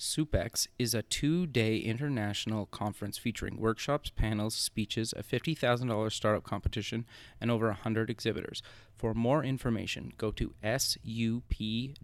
[0.00, 7.04] SoupX is a two day international conference featuring workshops, panels, speeches, a $50,000 startup competition,
[7.38, 8.62] and over 100 exhibitors.
[8.94, 11.52] For more information, go to sup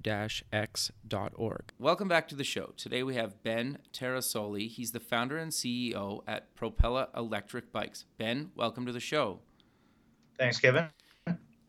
[0.04, 1.62] x.org.
[1.78, 2.74] Welcome back to the show.
[2.76, 4.68] Today we have Ben Terrasoli.
[4.68, 8.04] He's the founder and CEO at Propella Electric Bikes.
[8.18, 9.38] Ben, welcome to the show.
[10.38, 10.90] Thanks, Kevin.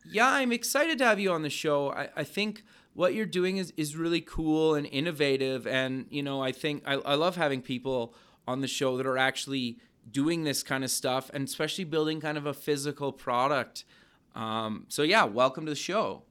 [0.10, 1.92] Yeah, I'm excited to have you on the show.
[1.92, 2.64] I, I think
[2.98, 5.68] what you're doing is, is really cool and innovative.
[5.68, 8.16] And, you know, I think I, I love having people
[8.48, 9.78] on the show that are actually
[10.10, 13.86] doing this kind of stuff and especially building kind of a physical product.
[14.34, 16.24] Um, so, yeah, welcome to the show.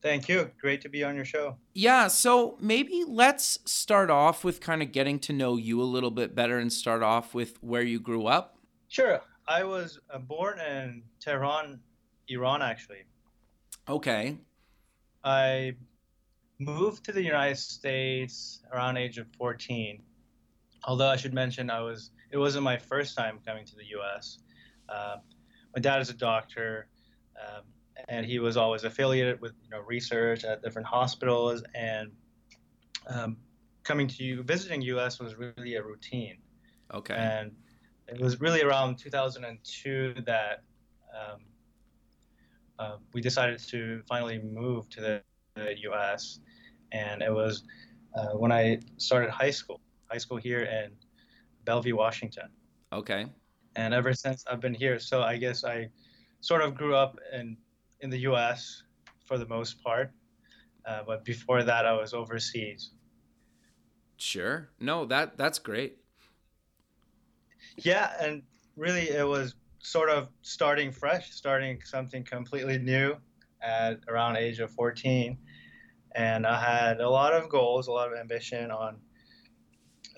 [0.00, 0.50] Thank you.
[0.58, 1.58] Great to be on your show.
[1.74, 2.08] Yeah.
[2.08, 6.34] So maybe let's start off with kind of getting to know you a little bit
[6.34, 8.56] better and start off with where you grew up.
[8.88, 9.20] Sure.
[9.46, 11.80] I was uh, born in Tehran,
[12.28, 13.02] Iran, actually.
[13.86, 14.38] Okay.
[15.22, 15.74] I
[16.58, 20.02] moved to the United States around age of 14.
[20.84, 24.38] Although I should mention I was it wasn't my first time coming to the U.S.
[24.88, 25.16] Uh,
[25.74, 26.88] my dad is a doctor,
[27.40, 27.62] um,
[28.08, 32.10] and he was always affiliated with you know research at different hospitals, and
[33.08, 33.36] um,
[33.84, 35.18] coming to you visiting U.S.
[35.18, 36.38] was really a routine.
[36.92, 37.14] Okay.
[37.14, 37.52] And
[38.08, 40.62] it was really around 2002 that
[41.12, 41.40] um,
[42.78, 45.22] uh, we decided to finally move to the,
[45.56, 46.38] the U.S
[46.96, 47.64] and it was
[48.16, 49.80] uh, when I started high school,
[50.10, 50.92] high school here in
[51.64, 52.48] Bellevue, Washington.
[52.92, 53.26] Okay.
[53.74, 55.90] And ever since I've been here, so I guess I
[56.40, 57.56] sort of grew up in
[58.00, 58.82] in the U.S.
[59.26, 60.10] for the most part,
[60.86, 62.90] uh, but before that I was overseas.
[64.16, 64.68] Sure.
[64.80, 65.98] No, that that's great.
[67.78, 68.42] Yeah, and
[68.76, 73.16] really it was sort of starting fresh, starting something completely new
[73.62, 75.38] at around age of 14
[76.16, 78.96] and I had a lot of goals, a lot of ambition on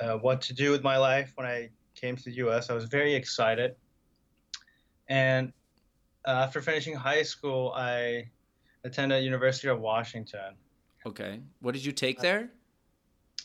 [0.01, 2.71] uh, what to do with my life when I came to the U.S.
[2.71, 3.75] I was very excited,
[5.09, 5.53] and
[6.25, 8.31] uh, after finishing high school, I
[8.85, 10.55] attended University of Washington.
[11.05, 12.51] Okay, what did you take there?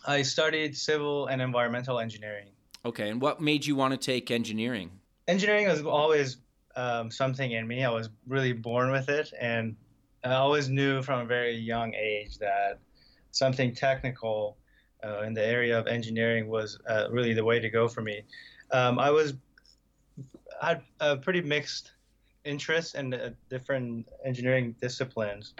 [0.06, 2.50] I studied civil and environmental engineering.
[2.86, 4.92] Okay, and what made you want to take engineering?
[5.28, 6.38] Engineering was always
[6.76, 7.84] um, something in me.
[7.84, 9.76] I was really born with it, and
[10.24, 12.80] I always knew from a very young age that
[13.32, 14.58] something technical
[15.04, 18.22] uh, in the area of engineering was uh, really the way to go for me.
[18.72, 19.34] Um, I was
[20.62, 21.92] had a pretty mixed
[22.46, 25.54] interest in uh, different engineering disciplines.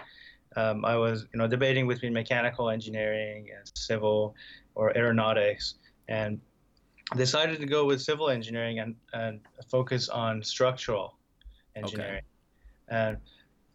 [0.56, 4.34] Um, I was, you know, debating between mechanical engineering and civil
[4.74, 5.74] or aeronautics,
[6.08, 6.40] and
[7.16, 11.16] decided to go with civil engineering and, and focus on structural
[11.76, 12.22] engineering.
[12.90, 12.96] Okay.
[12.96, 13.16] And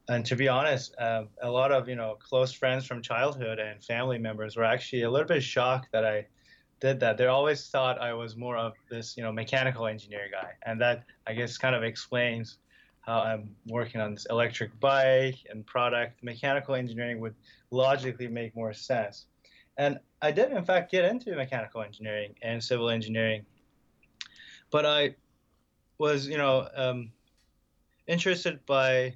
[0.09, 3.81] and to be honest, uh, a lot of you know close friends from childhood and
[3.83, 6.25] family members were actually a little bit shocked that I
[6.81, 7.17] did that.
[7.17, 11.03] They always thought I was more of this you know mechanical engineer guy, and that
[11.27, 12.57] I guess kind of explains
[13.01, 16.23] how I'm working on this electric bike and product.
[16.23, 17.35] Mechanical engineering would
[17.69, 19.27] logically make more sense,
[19.77, 23.45] and I did in fact get into mechanical engineering and civil engineering,
[24.71, 25.13] but I
[25.99, 27.11] was you know um,
[28.07, 29.13] interested by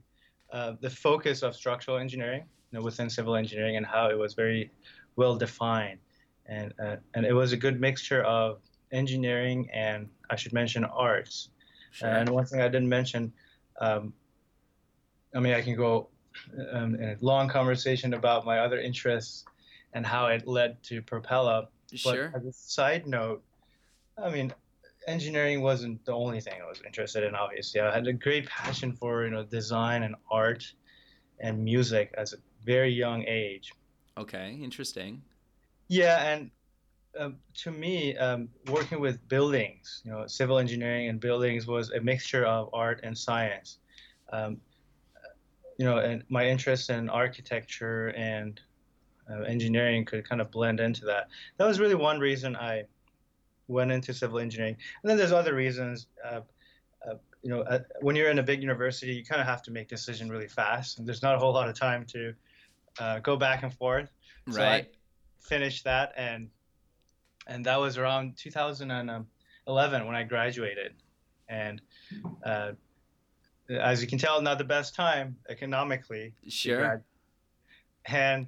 [0.53, 4.35] uh, the focus of structural engineering you know, within civil engineering and how it was
[4.35, 4.71] very
[5.15, 5.99] well defined.
[6.45, 8.59] And, uh, and it was a good mixture of
[8.91, 11.49] engineering and I should mention arts.
[11.91, 12.07] Sure.
[12.07, 13.33] And one thing I didn't mention,
[13.81, 14.13] um,
[15.35, 16.09] I mean, I can go
[16.71, 19.45] um, in a long conversation about my other interests
[19.93, 21.67] and how it led to Propella.
[21.93, 22.29] Sure.
[22.29, 23.43] But as a side note,
[24.23, 24.53] I mean,
[25.07, 27.35] engineering wasn't the only thing I was interested in.
[27.35, 30.71] Obviously, I had a great passion for you know design and art
[31.39, 33.73] and music as a very young age.
[34.17, 35.21] Okay, interesting.
[35.87, 36.51] Yeah, and
[37.19, 41.99] um, to me, um, working with buildings, you know, civil engineering and buildings was a
[41.99, 43.79] mixture of art and science.
[44.31, 44.57] Um,
[45.77, 48.59] you know, and my interest in architecture and
[49.29, 51.27] uh, engineering could kind of blend into that.
[51.57, 52.83] That was really one reason I
[53.73, 54.77] went into civil engineering.
[55.01, 56.07] And then there's other reasons.
[56.23, 56.41] Uh,
[57.07, 59.71] uh, you know, uh, when you're in a big university, you kind of have to
[59.71, 62.33] make decision really fast, and there's not a whole lot of time to
[62.99, 64.09] uh, go back and forth.
[64.47, 64.55] Right.
[64.55, 64.87] So I
[65.41, 66.49] finished that and
[67.47, 70.93] and that was around 2011 when I graduated.
[71.49, 71.81] And
[72.45, 72.71] uh,
[73.69, 76.33] as you can tell, not the best time economically.
[76.47, 77.03] Sure.
[78.05, 78.47] And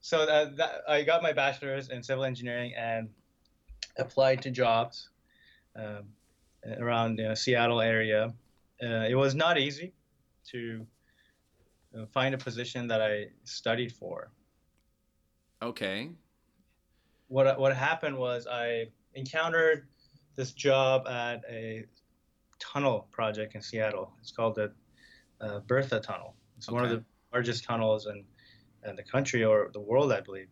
[0.00, 3.08] so that, that, I got my bachelor's in civil engineering and
[3.98, 5.10] applied to jobs
[5.76, 6.04] um,
[6.78, 8.32] around the Seattle area.
[8.82, 9.92] Uh, it was not easy
[10.50, 10.86] to
[11.96, 14.30] uh, find a position that I studied for.
[15.62, 16.10] Okay.
[17.28, 19.86] What what happened was I encountered
[20.36, 21.84] this job at a
[22.58, 24.12] tunnel project in Seattle.
[24.20, 24.72] It's called the
[25.40, 26.34] uh, Bertha Tunnel.
[26.56, 26.74] It's okay.
[26.74, 28.24] one of the largest tunnels in,
[28.88, 30.48] in the country or the world, I believe.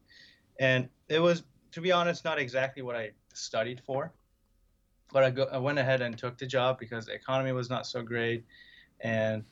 [0.61, 4.13] And it was, to be honest, not exactly what I studied for.
[5.13, 7.87] But I, go, I went ahead and took the job because the economy was not
[7.87, 8.45] so great,
[9.01, 9.45] and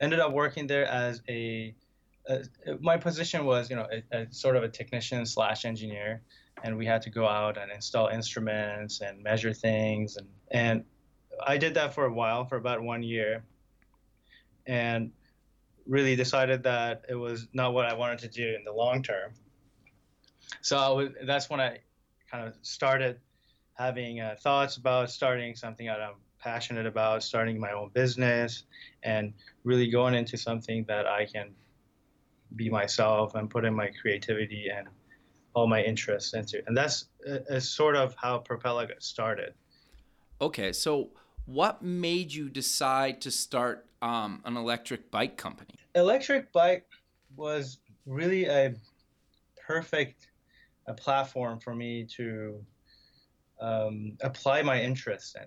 [0.00, 1.74] ended up working there as a.
[2.28, 2.44] a
[2.80, 6.20] my position was, you know, a, a sort of a technician slash engineer,
[6.62, 10.84] and we had to go out and install instruments and measure things, and and
[11.46, 13.44] I did that for a while, for about one year,
[14.66, 15.12] and
[15.86, 19.32] really decided that it was not what I wanted to do in the long term.
[20.60, 21.78] So was, that's when I
[22.30, 23.20] kind of started
[23.76, 28.64] having uh, thoughts about starting something that I'm passionate about, starting my own business,
[29.02, 29.32] and
[29.64, 31.54] really going into something that I can
[32.54, 34.88] be myself and put in my creativity and
[35.54, 36.62] all my interests into.
[36.66, 39.54] And that's uh, sort of how Propella got started.
[40.40, 41.10] Okay, so
[41.46, 45.74] what made you decide to start um, an electric bike company?
[45.94, 46.86] Electric bike
[47.36, 48.74] was really a
[49.66, 50.28] perfect
[50.86, 52.64] a platform for me to
[53.60, 55.46] um, apply my interests in.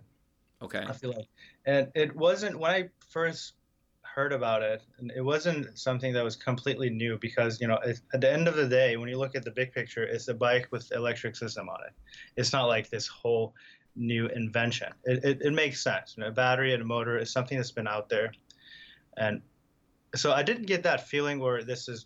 [0.61, 0.83] Okay.
[0.88, 1.27] I feel like,
[1.65, 3.53] and it wasn't when I first
[4.01, 7.79] heard about it, and it wasn't something that was completely new because you know
[8.13, 10.33] at the end of the day, when you look at the big picture, it's a
[10.33, 11.94] bike with electric system on it.
[12.35, 13.53] It's not like this whole
[13.95, 14.91] new invention.
[15.05, 16.15] It, it, it makes sense.
[16.17, 18.31] You know, a battery and a motor is something that's been out there.
[19.17, 19.41] And
[20.15, 22.05] so I didn't get that feeling where this is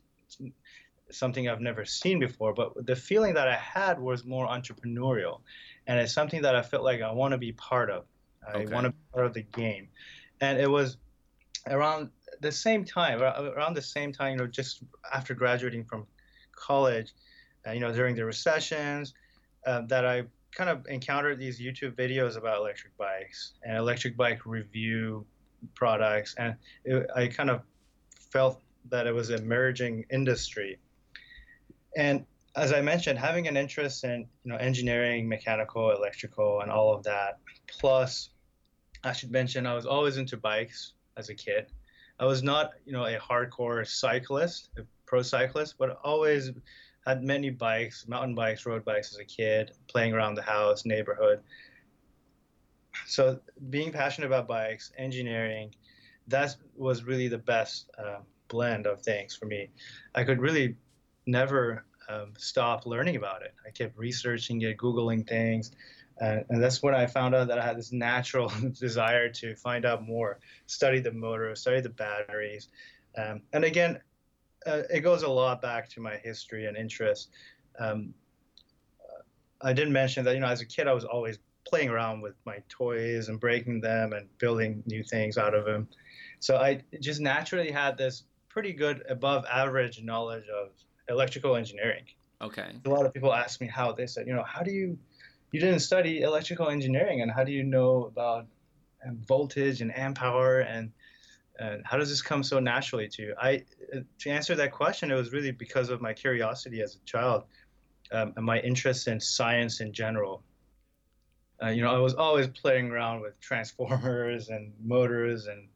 [1.12, 5.42] something I've never seen before, but the feeling that I had was more entrepreneurial.
[5.88, 8.06] And it's something that I felt like I want to be part of.
[8.48, 8.74] I okay.
[8.74, 9.90] want to be part of the game.
[10.42, 10.98] And it was
[11.68, 12.10] around
[12.42, 14.84] the same time, around the same time, you know, just
[15.14, 16.06] after graduating from
[16.56, 17.14] college,
[17.68, 19.14] uh, you know, during the recessions,
[19.66, 24.46] uh, that I kind of encountered these YouTube videos about electric bikes and electric bike
[24.46, 25.26] review
[25.76, 27.62] products, and it, I kind of
[28.32, 30.78] felt that it was a merging industry.
[31.96, 36.94] And as I mentioned, having an interest in you know engineering, mechanical, electrical, and all
[36.94, 38.30] of that, plus
[39.04, 41.68] I should mention I was always into bikes as a kid.
[42.20, 46.52] I was not you know a hardcore cyclist, a pro cyclist, but always
[47.06, 51.42] had many bikes, mountain bikes, road bikes as a kid, playing around the house, neighborhood.
[53.08, 53.40] So
[53.70, 55.74] being passionate about bikes, engineering,
[56.28, 59.70] that was really the best uh, blend of things for me.
[60.16, 60.78] I could really
[61.26, 63.54] never um, stop learning about it.
[63.66, 65.72] I kept researching it, googling things,
[66.22, 69.86] uh, and that's when I found out that I had this natural desire to find
[69.86, 72.70] out more, study the motor, study the batteries,
[73.18, 74.00] um, and again,
[74.66, 77.30] uh, it goes a lot back to my history and interest.
[77.80, 78.14] Um,
[79.64, 82.36] I didn't mention that you know as a kid I was always playing around with
[82.46, 85.88] my toys and breaking them and building new things out of them.
[86.40, 90.72] So I just naturally had this pretty good above average knowledge of
[91.10, 92.04] electrical engineering.
[92.42, 92.72] Okay.
[92.86, 94.98] A lot of people ask me how they said, you know, how do you
[95.52, 98.48] you didn't study electrical engineering and how do you know about
[99.08, 100.92] um, voltage and amp power and
[101.60, 103.36] and how does this come so naturally to you?
[103.40, 103.64] I,
[104.20, 107.44] to answer that question, it was really because of my curiosity as a child
[108.12, 110.44] um, and my interest in science in general.
[111.62, 115.68] Uh, you know, I was always playing around with transformers and motors and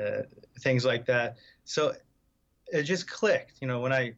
[0.00, 0.22] uh,
[0.60, 1.36] things like that.
[1.64, 1.94] So
[2.68, 3.60] it just clicked.
[3.60, 4.14] You know, when I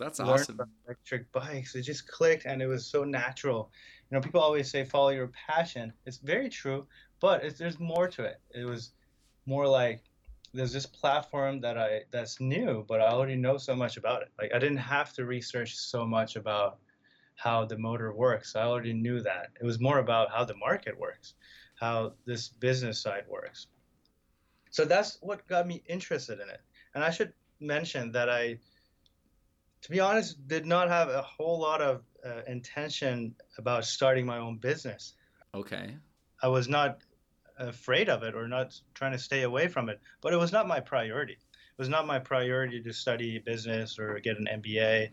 [0.00, 3.70] that's awesome electric bikes, it just clicked, and it was so natural.
[4.10, 5.92] You know, people always say follow your passion.
[6.06, 6.86] It's very true,
[7.20, 8.40] but there's more to it.
[8.54, 8.92] It was
[9.46, 10.02] more like
[10.52, 14.28] there's this platform that I that's new, but I already know so much about it.
[14.40, 16.78] Like I didn't have to research so much about
[17.36, 18.56] how the motor works.
[18.56, 19.48] I already knew that.
[19.60, 21.34] It was more about how the market works,
[21.76, 23.68] how this business side works.
[24.70, 26.60] So that's what got me interested in it.
[26.94, 28.58] And I should mention that I,
[29.82, 34.38] to be honest, did not have a whole lot of uh, intention about starting my
[34.38, 35.14] own business.
[35.54, 35.96] Okay.
[36.42, 36.98] I was not
[37.58, 40.66] afraid of it or not trying to stay away from it, but it was not
[40.66, 41.34] my priority.
[41.34, 45.10] It was not my priority to study business or get an MBA.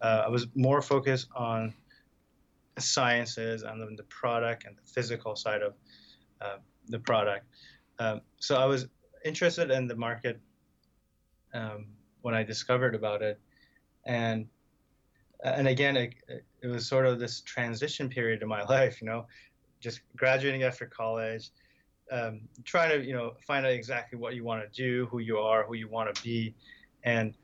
[0.00, 1.74] Uh, I was more focused on
[2.78, 5.74] sciences and then the product and the physical side of
[6.40, 6.56] uh,
[6.88, 7.46] the product.
[7.98, 8.86] Um, so I was
[9.24, 10.40] interested in the market
[11.54, 11.86] um,
[12.22, 13.40] when I discovered about it,
[14.08, 14.46] and
[15.44, 16.14] and again, it,
[16.62, 19.00] it was sort of this transition period in my life.
[19.00, 19.26] You know,
[19.78, 21.50] just graduating after college,
[22.10, 25.38] um, trying to you know find out exactly what you want to do, who you
[25.38, 26.54] are, who you want to be,
[27.04, 27.34] and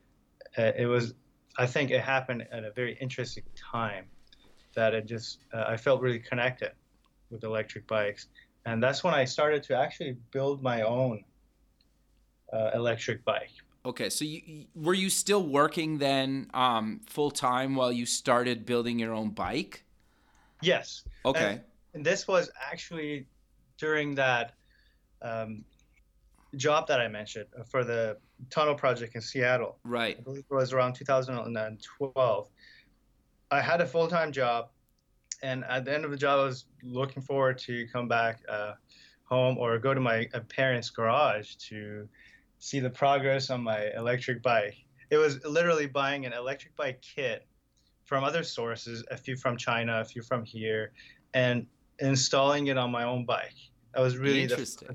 [0.59, 1.15] uh, it was
[1.57, 4.07] I think it happened at a very interesting time
[4.75, 6.73] that it just uh, I felt really connected
[7.31, 8.27] with electric bikes,
[8.65, 11.23] and that's when I started to actually build my own
[12.53, 13.51] uh, electric bike.
[13.87, 18.99] Okay, so you were you still working then um, full time while you started building
[18.99, 19.85] your own bike?
[20.63, 21.05] Yes.
[21.27, 21.53] Okay.
[21.53, 21.61] And,
[21.93, 23.27] and this was actually
[23.77, 24.55] during that
[25.21, 25.65] um,
[26.57, 28.17] job that I mentioned for the
[28.49, 29.79] tunnel project in Seattle.
[29.85, 30.17] Right.
[30.19, 32.49] I believe it was around 2012.
[33.51, 34.71] I had a full time job,
[35.43, 38.73] and at the end of the job, I was looking forward to come back uh,
[39.25, 42.09] home or go to my uh, parents' garage to
[42.65, 44.77] see the progress on my electric bike.
[45.11, 47.47] It was literally buying an electric bike kit
[48.05, 50.93] from other sources, a few from China, a few from here,
[51.35, 51.67] and
[51.99, 53.55] installing it on my own bike.
[53.93, 54.89] That was really interesting.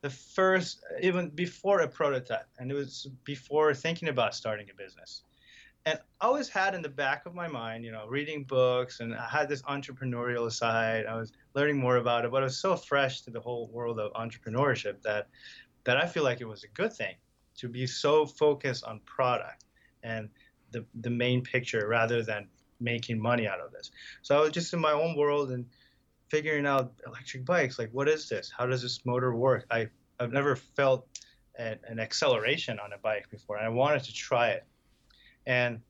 [0.00, 4.74] The, the first, even before a prototype, and it was before thinking about starting a
[4.74, 5.24] business.
[5.84, 9.14] And I always had in the back of my mind, you know, reading books, and
[9.14, 11.04] I had this entrepreneurial side.
[11.04, 13.98] I was learning more about it, but it was so fresh to the whole world
[13.98, 15.28] of entrepreneurship that
[15.90, 17.16] that I feel like it was a good thing
[17.56, 19.64] to be so focused on product
[20.04, 20.28] and
[20.70, 22.46] the the main picture rather than
[22.78, 23.90] making money out of this.
[24.22, 25.66] So I was just in my own world and
[26.28, 27.76] figuring out electric bikes.
[27.76, 28.52] Like, what is this?
[28.56, 29.66] How does this motor work?
[29.68, 29.88] I
[30.20, 31.08] I've never felt
[31.58, 34.64] an, an acceleration on a bike before, and I wanted to try it.
[35.44, 35.80] And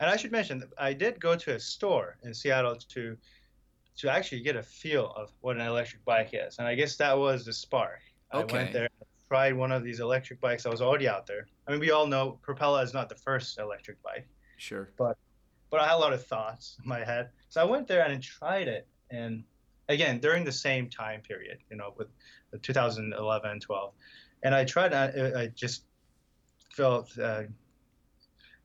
[0.00, 3.16] and I should mention that I did go to a store in Seattle to
[3.98, 7.16] to actually get a feel of what an electric bike is, and I guess that
[7.16, 8.00] was the spark.
[8.34, 8.58] Okay.
[8.58, 8.88] I went there,
[9.28, 11.46] tried one of these electric bikes that was already out there.
[11.66, 14.26] I mean, we all know Propella is not the first electric bike.
[14.56, 14.90] Sure.
[14.96, 15.16] But
[15.70, 18.22] but I had a lot of thoughts in my head, so I went there and
[18.22, 19.42] tried it, and
[19.88, 22.08] again during the same time period, you know, with
[22.62, 23.92] 2011, 12,
[24.42, 24.92] and I tried.
[24.92, 25.84] I, I just
[26.72, 27.42] felt uh,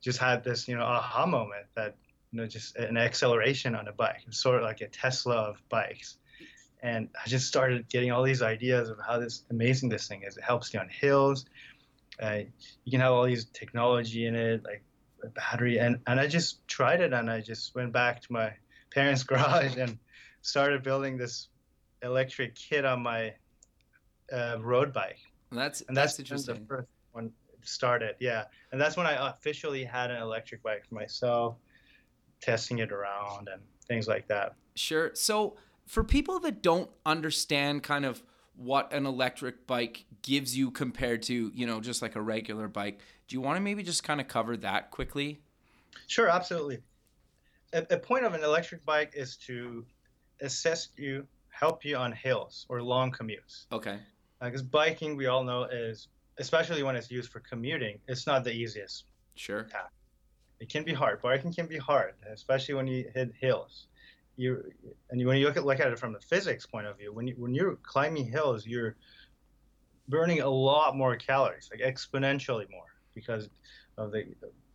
[0.02, 1.96] just had this you know aha moment that
[2.32, 6.18] you know just an acceleration on a bike, sort of like a Tesla of bikes.
[6.82, 10.38] And I just started getting all these ideas of how this amazing this thing is.
[10.38, 11.46] It helps you on hills.
[12.22, 12.40] Uh,
[12.84, 14.84] you can have all these technology in it, like
[15.24, 15.80] a battery.
[15.80, 18.54] And, and I just tried it and I just went back to my
[18.92, 19.98] parents' garage and
[20.42, 21.50] started building this
[22.02, 23.34] electric kit on my
[24.32, 25.20] uh, road bike.
[25.52, 26.62] And That's and that's, that's interesting.
[26.62, 27.32] The first one
[27.64, 28.46] started, yeah.
[28.72, 31.58] And that's when I officially had an electric bike for myself,
[32.42, 34.56] testing it around and things like that.
[34.76, 35.12] Sure.
[35.14, 38.24] So for people that don't understand kind of
[38.56, 43.00] what an electric bike gives you compared to, you know, just like a regular bike,
[43.28, 45.42] do you want to maybe just kind of cover that quickly?
[46.08, 46.80] Sure, absolutely.
[47.74, 49.86] A, a point of an electric bike is to
[50.42, 53.66] assist you, help you on hills or long commutes.
[53.72, 54.00] Okay.
[54.42, 56.08] Because uh, biking, we all know, is
[56.38, 59.06] especially when it's used for commuting, it's not the easiest.
[59.36, 59.64] Sure.
[59.64, 59.94] Task.
[60.60, 61.22] It can be hard.
[61.22, 63.88] Biking can be hard, especially when you hit hills.
[64.42, 64.64] You
[65.10, 67.28] and when you look at look at it from the physics point of view, when
[67.28, 68.96] you when you're climbing hills, you're
[70.08, 73.50] burning a lot more calories, like exponentially more, because
[73.98, 74.24] of the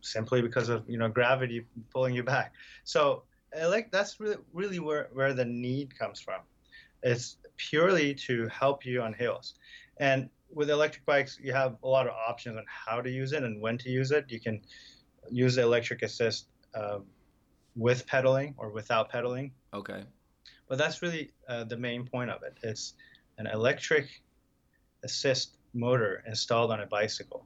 [0.01, 2.53] simply because of you know gravity pulling you back.
[2.85, 3.23] So
[3.75, 6.41] like that's really really where where the need comes from.
[7.03, 9.55] It's purely to help you on hills,
[9.97, 13.43] and with electric bikes, you have a lot of options on how to use it
[13.43, 14.25] and when to use it.
[14.29, 14.61] You can
[15.29, 17.05] use the electric assist um,
[17.77, 19.51] with pedaling or without pedaling.
[19.73, 20.03] Okay.
[20.67, 22.57] But that's really uh, the main point of it.
[22.63, 22.95] It's
[23.37, 24.07] an electric
[25.03, 27.45] assist motor installed on a bicycle.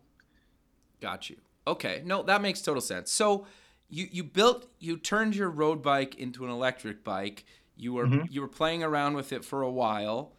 [1.01, 1.38] Got you.
[1.67, 2.01] Okay.
[2.05, 3.11] No, that makes total sense.
[3.11, 3.45] So
[3.89, 7.45] you you built you turned your road bike into an electric bike.
[7.75, 8.25] You were mm-hmm.
[8.29, 10.33] you were playing around with it for a while.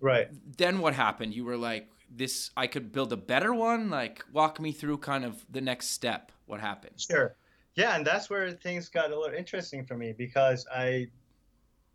[0.00, 0.28] Right.
[0.58, 1.34] Then what happened?
[1.34, 3.90] You were like this I could build a better one?
[3.90, 6.32] Like walk me through kind of the next step.
[6.46, 7.00] What happened?
[7.00, 7.36] Sure.
[7.76, 11.08] Yeah, and that's where things got a little interesting for me because I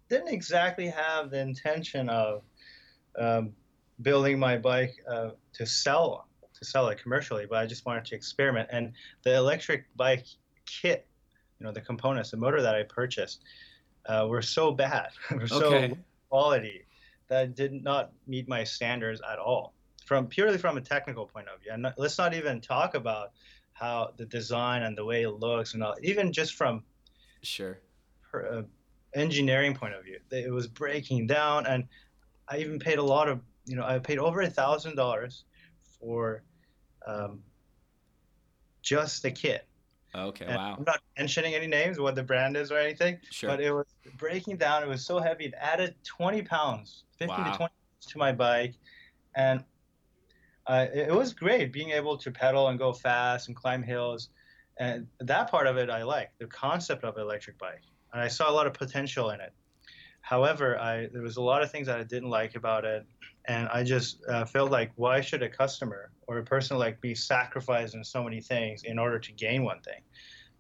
[0.10, 2.44] didn't exactly have the intention of
[3.18, 3.54] um,
[4.02, 8.16] building my bike uh, to sell to sell it commercially, but I just wanted to
[8.16, 8.70] experiment.
[8.72, 10.26] And the electric bike
[10.68, 11.08] kit,
[11.60, 13.42] you know, the components, the motor that I purchased,
[14.06, 15.94] uh, were so bad, were so okay.
[16.30, 16.86] quality
[17.30, 19.74] that did not meet my standards at all.
[20.06, 23.32] From purely from a technical point of view, and not, let's not even talk about
[23.82, 26.84] how the design and the way it looks and all, even just from
[27.42, 27.80] sure
[28.34, 28.62] uh,
[29.16, 30.20] engineering point of view.
[30.32, 31.86] It was breaking down, and
[32.48, 35.46] I even paid a lot of, you know, I paid over a thousand dollars
[36.00, 36.44] for
[37.08, 37.42] um,
[38.82, 39.66] just the kit.
[40.14, 40.76] Okay, And wow.
[40.78, 43.50] I'm not mentioning any names, what the brand is or anything, Sure.
[43.50, 44.84] but it was breaking down.
[44.84, 45.46] It was so heavy.
[45.46, 47.36] It added 20 pounds, 15 Wow.
[47.38, 48.76] to 20 pounds to my bike,
[49.36, 49.64] and
[50.72, 54.30] uh, it, it was great being able to pedal and go fast and climb hills,
[54.80, 56.40] and that part of it I liked.
[56.40, 59.52] The concept of electric bike, and I saw a lot of potential in it.
[60.22, 63.06] However, I there was a lot of things that I didn't like about it,
[63.50, 67.16] and I just uh, felt like why should a customer or a person like me
[67.16, 70.02] sacrifice in so many things in order to gain one thing?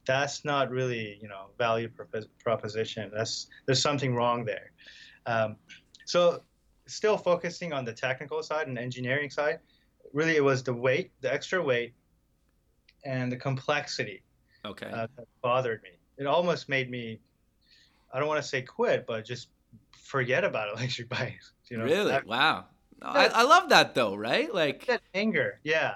[0.05, 3.11] That's not really you know value propos- proposition.
[3.15, 4.73] That's there's something wrong there.
[5.25, 5.55] Um,
[6.05, 6.43] so
[6.87, 9.59] still focusing on the technical side and engineering side,
[10.13, 11.93] really it was the weight, the extra weight,
[13.05, 14.23] and the complexity
[14.65, 14.87] Okay.
[14.87, 15.89] uh, that bothered me.
[16.17, 17.19] It almost made me,
[18.13, 19.49] I don't want to say quit, but just
[19.97, 21.53] forget about electric bikes.
[21.69, 22.11] You know, really?
[22.11, 22.65] That, wow.
[23.01, 24.53] I, I love that though, right?
[24.53, 25.95] Like, that anger, yeah,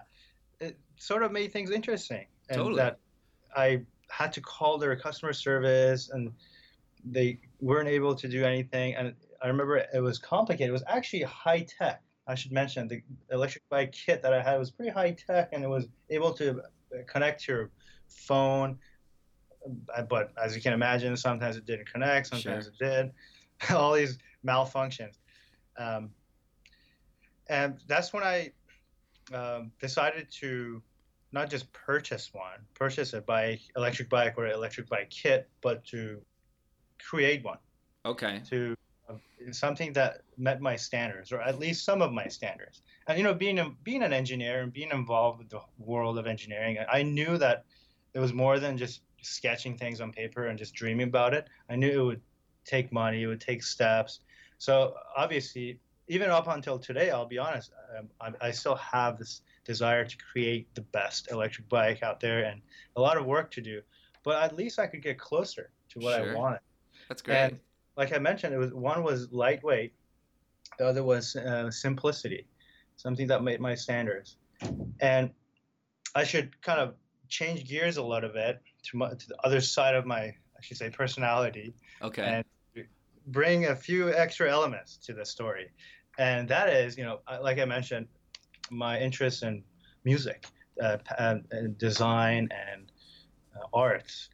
[0.59, 2.77] it sort of made things interesting, and Totally.
[2.77, 2.97] that
[3.55, 6.31] I had to call their customer service, and
[7.03, 8.95] they weren't able to do anything.
[8.95, 10.69] And I remember it was complicated.
[10.69, 12.01] It was actually high tech.
[12.27, 13.01] I should mention the
[13.31, 16.61] electric bike kit that I had was pretty high tech, and it was able to
[17.07, 17.69] connect to your
[18.07, 18.77] phone.
[19.95, 22.73] Uh, But as you can imagine, sometimes it didn't connect, sometimes Sure.
[22.73, 23.11] it did.
[23.75, 25.17] All these malfunctions.
[25.77, 26.11] Um,
[27.47, 28.51] and that's when I
[29.33, 30.81] um, decided to
[31.31, 35.83] not just purchase one, purchase a bike, electric bike or an electric bike kit, but
[35.85, 36.21] to
[37.03, 37.57] create one,
[38.05, 38.41] okay.
[38.49, 38.84] to uh,
[39.51, 42.81] something that met my standards, or at least some of my standards.
[43.07, 46.27] And you know, being a, being an engineer and being involved with the world of
[46.27, 47.65] engineering, I knew that
[48.13, 51.47] it was more than just sketching things on paper and just dreaming about it.
[51.69, 52.21] I knew it would
[52.63, 54.21] take money, it would take steps.
[54.57, 59.41] So obviously, even up until today, I'll be honest, um, I, I still have this
[59.63, 62.61] desire to create the best electric bike out there and
[62.95, 63.81] a lot of work to do.
[64.23, 66.31] But at least I could get closer to what Sure.
[66.31, 66.59] I wanted.
[67.09, 67.37] That's great.
[67.37, 67.59] And
[67.97, 69.93] like I mentioned, it was one was lightweight,
[70.77, 72.47] the other was uh, simplicity,
[72.97, 74.37] something that made my standards.
[74.99, 75.31] And
[76.15, 76.95] I should kind of
[77.27, 80.77] change gears a little bit to, my, to the other side of my, I should
[80.77, 82.43] say, personality, okay.
[82.75, 82.85] and
[83.27, 85.69] bring a few extra elements to the story.
[86.17, 88.07] And that is, you know, like I mentioned,
[88.71, 89.63] my interest in
[90.03, 90.47] music,
[90.81, 92.91] uh, and, design, and
[93.55, 94.29] uh, arts.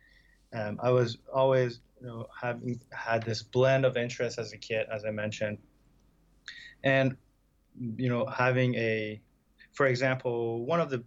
[0.53, 4.87] Um, I was always, you know, having had this blend of interests as a kid,
[4.91, 5.59] as I mentioned,
[6.83, 7.15] and
[7.95, 9.21] you know, having a,
[9.73, 11.03] for example, one of the,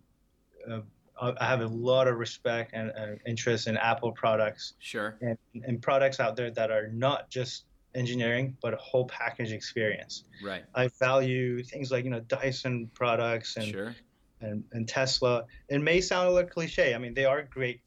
[0.70, 0.80] uh,
[1.20, 5.16] I have a lot of respect and, and interest in Apple products sure.
[5.20, 10.24] and, and products out there that are not just engineering but a whole package experience.
[10.42, 10.64] Right.
[10.74, 13.94] I value things like you know Dyson products and Sure.
[14.40, 15.44] and, and Tesla.
[15.68, 16.94] It may sound a little cliche.
[16.94, 17.80] I mean, they are great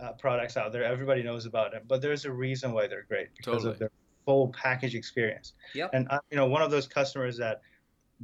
[0.00, 0.84] uh, products out there.
[0.84, 3.72] Everybody knows about them, but there's a reason why they're great because Totally.
[3.72, 3.90] of their
[4.24, 5.54] full package experience.
[5.74, 5.90] Yep.
[5.92, 7.62] And I, you know, one of those customers that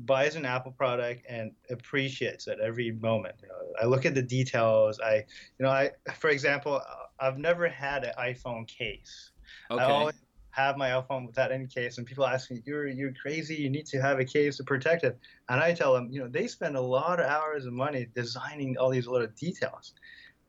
[0.04, 3.34] buys an Apple product and appreciates it every moment.
[3.42, 5.00] You know, I look at the details.
[5.00, 5.16] I,
[5.58, 6.82] you know, I, for example,
[7.18, 9.30] I've never had an iPhone case.
[9.70, 9.82] Okay.
[9.82, 10.14] I always
[10.50, 13.54] have my iPhone without any case, and people ask me, "You're you're crazy.
[13.56, 16.28] You need to have a case to protect it." And I tell them, you know,
[16.28, 19.94] they spend a lot of hours and money designing all these little details,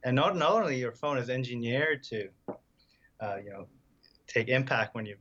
[0.03, 2.29] and not not only your phone is engineered to,
[3.19, 3.67] uh, you know,
[4.27, 5.15] take impact when you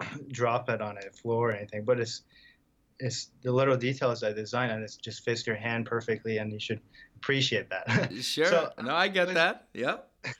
[0.32, 2.22] drop it on a floor or anything, but it's
[3.00, 6.60] it's the little details I design, and it just fits your hand perfectly, and you
[6.60, 6.80] should
[7.16, 8.12] appreciate that.
[8.22, 8.46] Sure.
[8.46, 9.68] So, no, I get that.
[9.74, 10.10] Yep.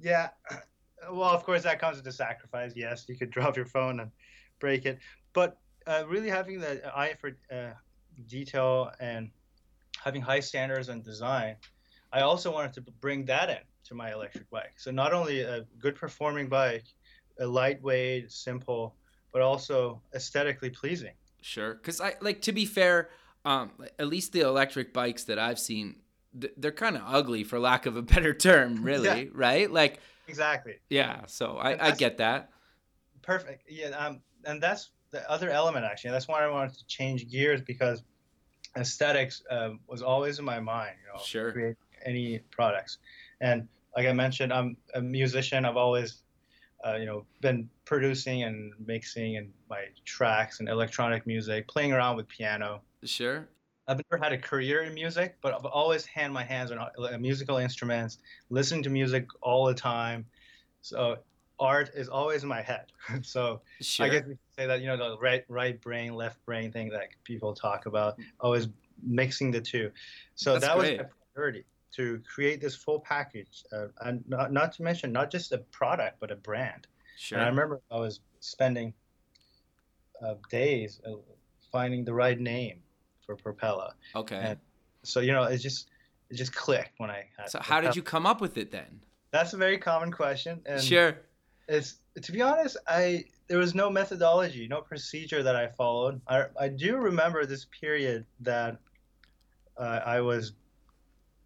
[0.00, 0.28] Yeah.
[1.12, 2.72] Well, of course, that comes with the sacrifice.
[2.74, 4.10] Yes, you could drop your phone and
[4.58, 4.98] break it.
[5.32, 7.70] But uh, really having the eye for uh,
[8.26, 9.30] detail and
[10.02, 11.54] having high standards and design,
[12.12, 14.74] I also wanted to bring that in to my electric bike.
[14.76, 16.84] So not only a good performing bike,
[17.38, 18.94] a lightweight, simple,
[19.32, 21.12] but also aesthetically pleasing.
[21.42, 21.74] Sure.
[21.74, 23.10] Because I like to be fair.
[23.44, 25.96] Um, at least the electric bikes that I've seen,
[26.34, 28.82] they're kind of ugly, for lack of a better term.
[28.82, 29.28] Really, Yeah.
[29.32, 29.70] right?
[29.70, 30.74] Like, Exactly.
[30.90, 31.20] yeah.
[31.26, 32.50] So I, I get that.
[33.22, 33.62] Perfect.
[33.70, 33.88] Yeah.
[33.90, 36.10] Um, and that's the other element actually.
[36.10, 38.02] That's why I wanted to change gears because
[38.76, 40.96] aesthetics um, was always in my mind.
[41.06, 41.52] You know, Sure.
[41.52, 41.76] create
[42.08, 42.98] any products,
[43.40, 45.64] and like I mentioned, I'm a musician.
[45.64, 46.22] I've always,
[46.86, 52.16] uh, you know, been producing and mixing and my tracks and electronic music, playing around
[52.16, 52.80] with piano.
[53.02, 53.48] Sure.
[53.88, 56.80] I've never had a career in music, but I've always had my hands on
[57.20, 58.18] musical instruments,
[58.50, 60.26] listening to music all the time.
[60.82, 61.18] So
[61.58, 62.86] art is always in my head.
[63.22, 64.06] so Sure.
[64.06, 67.08] I guess we say that you know the right right brain, left brain thing that
[67.24, 68.68] people talk about, always
[69.02, 69.90] mixing the two.
[70.36, 70.98] So That's that was great.
[70.98, 71.64] my priority
[71.96, 76.20] to create this full package, uh, and not, not to mention not just a product
[76.20, 76.86] but a brand.
[77.16, 77.38] sure.
[77.38, 78.92] And I remember I was spending
[80.22, 81.12] uh, days uh,
[81.72, 82.82] finding the right name
[83.24, 83.92] for Propella.
[84.14, 84.36] okay.
[84.36, 84.58] and-
[85.02, 85.88] So you know it just
[86.30, 87.24] it just clicked when I.
[87.38, 89.00] Had So how did you come up with it then?
[89.30, 91.16] That's a very common question, and Sure.
[91.68, 96.46] it's to be honest i there was no methodology no procedure that i followed i,
[96.58, 98.78] I do remember this period that
[99.76, 100.52] uh, i was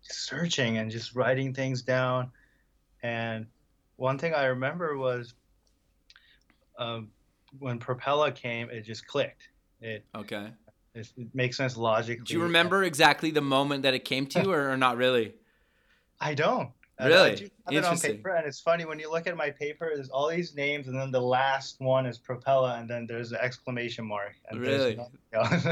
[0.03, 2.31] searching and just writing things down
[3.03, 3.47] and
[3.97, 5.35] one thing i remember was
[6.79, 7.09] um,
[7.59, 9.49] when propella came it just clicked
[9.81, 10.49] it, Okay.
[10.95, 14.43] it, it makes sense logically Do you remember exactly the moment that it came to
[14.43, 15.35] you, or, or not really?
[16.21, 17.35] i don't I- I Really?
[17.37, 19.91] do have it on paper, and it's funny when you look at my paper.
[19.93, 23.39] There's all these names, and then the last one is Propella, and then there's an
[23.41, 24.35] exclamation mark.
[24.49, 24.99] And Really?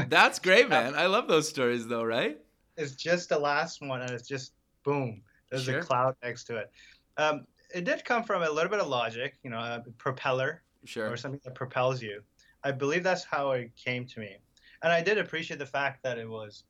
[0.09, 0.93] That's great, man.
[0.95, 2.37] I love those stories, though, right?
[2.81, 5.21] It's just the last one, and it's just boom.
[5.49, 5.79] There's Sure.
[5.79, 6.71] a cloud next to it.
[7.17, 11.09] Um, it did come from a little bit of logic, you know, a propeller Sure.
[11.09, 12.23] or something that propels you.
[12.63, 14.37] I believe that's how it came to me,
[14.81, 16.63] and I did appreciate the fact that it was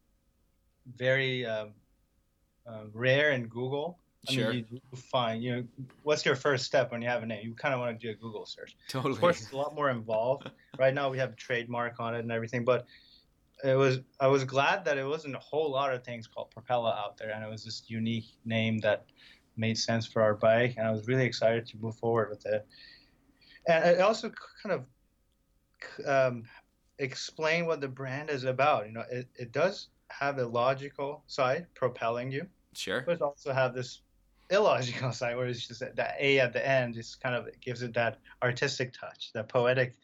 [0.95, 1.73] very um,
[2.67, 3.99] uh, rare in Google.
[4.29, 4.53] I Sure.
[4.53, 5.67] mean, you, find, you know,
[6.03, 7.43] what's your first step when you have a name?
[7.43, 8.75] You kind of want to do a Google search.
[8.87, 9.13] Totally.
[9.13, 10.49] Of course, it's a lot more involved.
[10.79, 12.85] Right now, we have a trademark on it and everything, but
[13.63, 13.99] it was.
[14.19, 17.31] I was glad that it wasn't a whole lot of things called Propella out there,
[17.31, 19.05] and it was this unique name that
[19.57, 22.65] made sense for our bike, and I was really excited to move forward with it.
[23.67, 24.31] And it also
[24.63, 24.83] kind
[26.05, 26.43] of um,
[26.99, 28.87] explain what the brand is about.
[28.87, 33.01] You know, it, it does have a logical side, propelling you, Sure.
[33.01, 34.01] but it also have this
[34.49, 37.81] illogical side where it's just that that A at the end just kind of gives
[37.81, 39.95] it that artistic touch, that poetic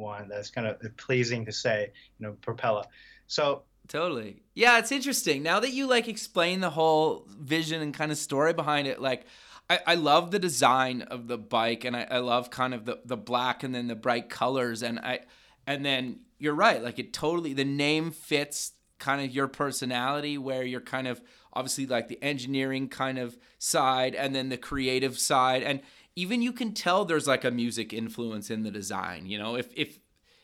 [0.00, 2.84] one that's kind of pleasing to say, you know, propella.
[3.26, 4.44] So Totally.
[4.54, 5.42] Yeah, it's interesting.
[5.42, 9.26] Now that you like explain the whole vision and kind of story behind it, like
[9.68, 13.00] I, I love the design of the bike and I, I love kind of the,
[13.04, 15.20] the black and then the bright colors and I
[15.66, 20.62] and then you're right, like it totally the name fits kind of your personality where
[20.62, 21.20] you're kind of
[21.52, 25.80] obviously like the engineering kind of side and then the creative side and
[26.16, 29.68] even you can tell there's like a music influence in the design, you know, if
[29.74, 29.98] if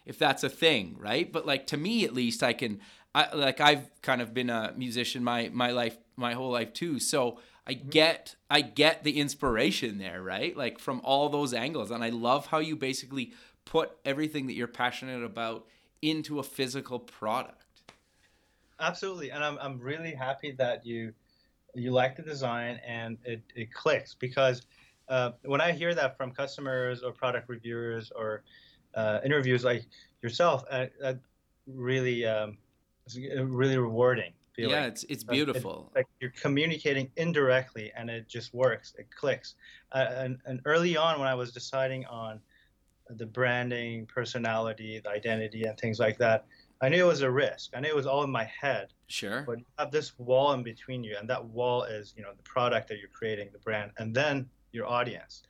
[0.05, 1.31] if that's a thing, right?
[1.31, 2.81] But like to me at least I can
[3.15, 6.99] I like I've kind of been a musician my my life my whole life too.
[7.01, 7.89] So I mm-hmm.
[7.89, 10.57] get I get the inspiration there, right?
[10.57, 13.33] Like from all those angles and I love how you basically
[13.65, 15.67] put everything that you're passionate about
[16.03, 17.65] into a physical product.
[18.79, 21.13] absolutely, and I'm I'm really happy that you
[21.75, 24.63] you like the design and it, it clicks because
[25.09, 28.43] uh, when I hear that from customers or product reviewers or
[28.95, 29.87] uh, interviews like
[30.23, 31.19] yourself, uh, that
[31.67, 32.57] really um,
[33.05, 34.73] it's really rewarding feeling.
[34.73, 35.93] Yeah, it's it's Uh, it- beautiful.
[35.95, 39.55] like you're communicating indirectly and it just works it clicks
[39.93, 42.41] uh, and, and early on when i was deciding on
[43.11, 46.47] the branding personality the identity and things like that
[46.81, 49.43] i knew it was a risk i knew it was all in my head Sure.
[49.47, 52.43] but you have this wall in between you and that wall is you know the
[52.43, 55.43] product that you're creating the brand and then your audience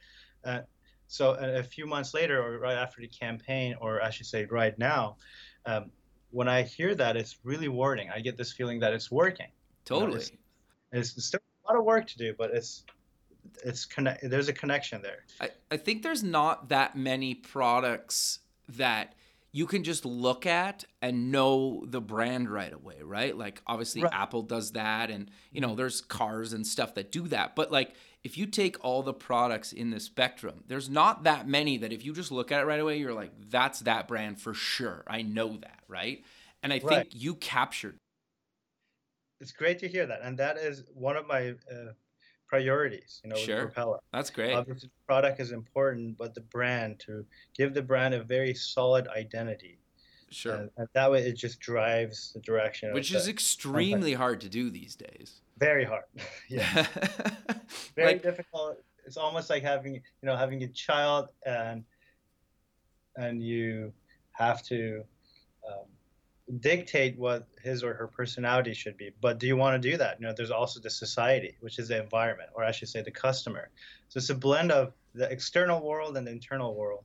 [0.45, 0.61] uh,
[1.09, 4.45] so a, a few months later or right after the campaign or i should say
[4.47, 5.17] right now
[5.67, 5.91] um,
[6.31, 9.51] when i hear that it's really rewarding i get this feeling that it's working
[9.85, 10.17] Totally.
[10.17, 10.31] it's-
[10.93, 12.85] it's still a lot of work to do, but it's
[13.65, 14.29] it's connect.
[14.31, 15.25] There's a connection there.
[15.41, 19.15] I, I think there's not that many products that
[19.53, 23.37] you can just look at and know the brand right away, right?
[23.37, 24.13] Like obviously Right.
[24.13, 27.57] Apple does that and you know there's cars and stuff that do that.
[27.57, 27.95] But like
[28.27, 32.05] if you take all the products in the spectrum, there's not that many that if
[32.05, 35.05] you just look at it right away you're like that's that brand for sure.
[35.07, 36.25] I know that, right?
[36.63, 37.97] And I think you captured
[39.41, 41.93] It's great to hear that, and that is one of my uh,
[42.49, 43.21] priorities.
[43.23, 43.67] You know, Sure.
[43.67, 43.99] with Propella.
[44.13, 44.55] that's great.
[44.55, 47.25] Obviously, the product is important, but the brand to
[47.57, 49.79] give the brand a very solid identity,
[50.31, 50.55] Sure.
[50.55, 52.89] and, and that way it just drives the direction.
[52.89, 55.43] of Which is the- extremely hard to do these days.
[55.59, 56.05] Very hard.
[56.49, 56.87] yeah.
[57.97, 58.79] very like, difficult.
[59.05, 61.85] It's almost like having you know having a child and
[63.17, 63.93] and you
[64.33, 65.03] have to
[65.67, 65.87] um,
[66.61, 69.11] dictate what his or her personality should be.
[69.21, 70.21] But do you want to do that?
[70.21, 73.11] You know, there's also the society, which is the environment, or I should say the
[73.11, 73.71] customer.
[74.09, 77.05] So it's a blend of the external world and the internal world.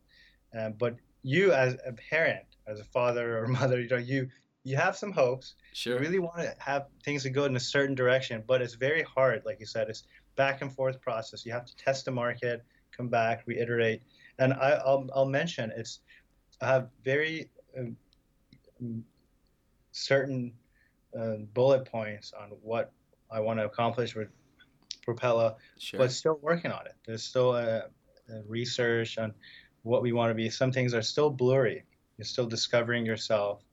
[0.57, 4.29] Uh, but you, as a parent, as a father or mother, you know, you
[4.63, 5.95] you have some hopes sure.
[5.95, 9.03] you really want to have things to go in a certain direction, but it's very
[9.03, 9.43] hard.
[9.45, 10.03] Like you said, it's
[10.35, 11.45] back and forth process.
[11.45, 12.63] You have to test the market,
[12.95, 14.01] come back, reiterate,
[14.39, 15.99] and I, will I'll mention it's
[16.61, 17.95] I have very um,
[19.91, 20.53] certain
[21.17, 22.91] uh, bullet points on what
[23.31, 24.29] I want to accomplish with
[25.05, 25.99] Propella, sure.
[25.99, 26.93] but still working on it.
[27.05, 27.85] There's still a,
[28.29, 29.33] a research on
[29.83, 30.49] what we want to be.
[30.49, 31.83] Some things are still blurry.
[32.17, 33.63] You're still discovering yourself,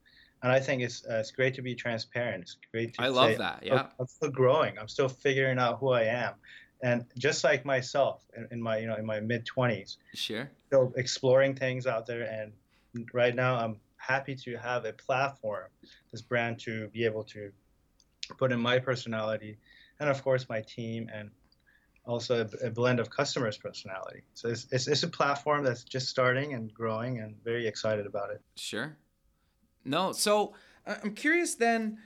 [0.43, 2.43] and I think it's uh, it's great to be transparent.
[2.43, 3.03] It's great to.
[3.03, 3.63] I love that.
[3.65, 4.79] Yeah, I'm still growing.
[4.79, 6.35] I'm still figuring out who I am,
[6.83, 9.97] and just like myself in, in my you know in my mid 20s.
[10.15, 10.49] Sure.
[10.69, 12.53] Still exploring things out there, and
[13.13, 15.67] right now I'm happy to have a platform,
[16.13, 17.51] this brand to be able to
[18.39, 19.59] put in my personality,
[19.99, 21.31] and of course my team and
[22.07, 24.23] also a, a, blend of customers' personality.
[24.33, 28.31] So it's, it's, it's, a platform that's just starting and growing and very excited about
[28.31, 28.41] it.
[28.57, 28.97] Sure.
[29.85, 30.55] No, so
[30.87, 31.99] I'm curious then.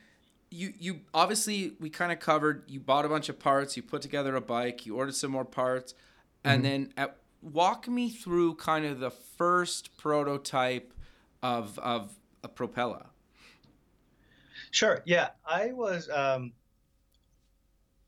[0.51, 4.03] You, you obviously we kind of covered you bought a bunch of parts you put
[4.03, 5.95] together a bike you ordered some more parts
[6.45, 6.71] and mm-hmm.
[6.71, 10.93] then at, walk me through kind of the first prototype
[11.43, 12.13] of of
[12.45, 13.07] a Propella
[14.71, 16.53] sure yeah i was um,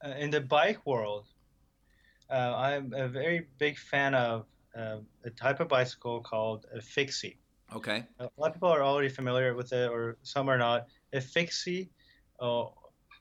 [0.05, 1.25] uh, in the bike world
[2.31, 4.47] uh, I'm a very big fan of
[4.77, 7.39] uh, a type of bicycle called a fixie.
[7.73, 8.05] Okay.
[8.19, 10.87] A lot of people are already familiar with it, or some are not.
[11.13, 11.91] A fixie
[12.41, 12.65] uh,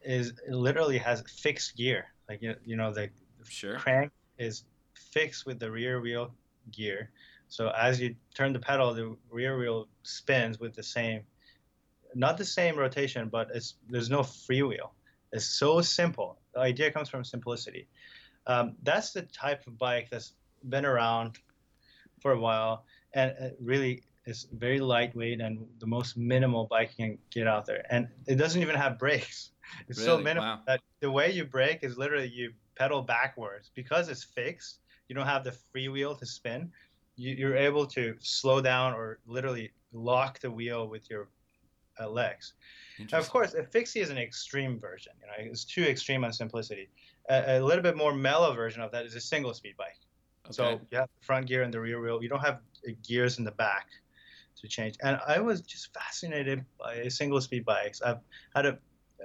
[0.03, 2.05] is literally has fixed gear.
[2.29, 3.09] Like you, you know, the
[3.47, 3.77] sure.
[3.77, 6.33] crank is fixed with the rear wheel
[6.71, 7.11] gear.
[7.47, 11.21] So as you turn the pedal, the rear wheel spins with the same,
[12.15, 14.91] not the same rotation, but it's there's no freewheel.
[15.31, 16.39] It's so simple.
[16.53, 17.87] The idea comes from simplicity.
[18.45, 20.33] Um, that's the type of bike that's
[20.69, 21.39] been around
[22.21, 27.05] for a while and it really is very lightweight and the most minimal bike you
[27.05, 27.85] can get out there.
[27.89, 29.51] And it doesn't even have brakes.
[29.87, 30.09] It's really?
[30.09, 30.59] so minimal wow.
[30.67, 34.79] that the way you brake is literally you pedal backwards because it's fixed.
[35.07, 36.71] You don't have the freewheel to spin.
[37.15, 41.29] You, are able to slow down or literally lock the wheel with your
[41.99, 42.53] uh, legs.
[43.11, 45.13] Now, of course, a fixie is an extreme version.
[45.21, 46.89] You know, it's too extreme on simplicity
[47.29, 49.99] a, a, little bit more mellow version of that is a single speed bike.
[50.45, 50.53] Okay.
[50.53, 52.21] So you have the front gear and the rear wheel.
[52.21, 52.59] You don't have
[53.07, 53.87] gears in the back
[54.63, 54.95] to change.
[55.03, 58.01] And I was just fascinated by single speed bikes.
[58.01, 58.21] I've
[58.55, 58.77] had a,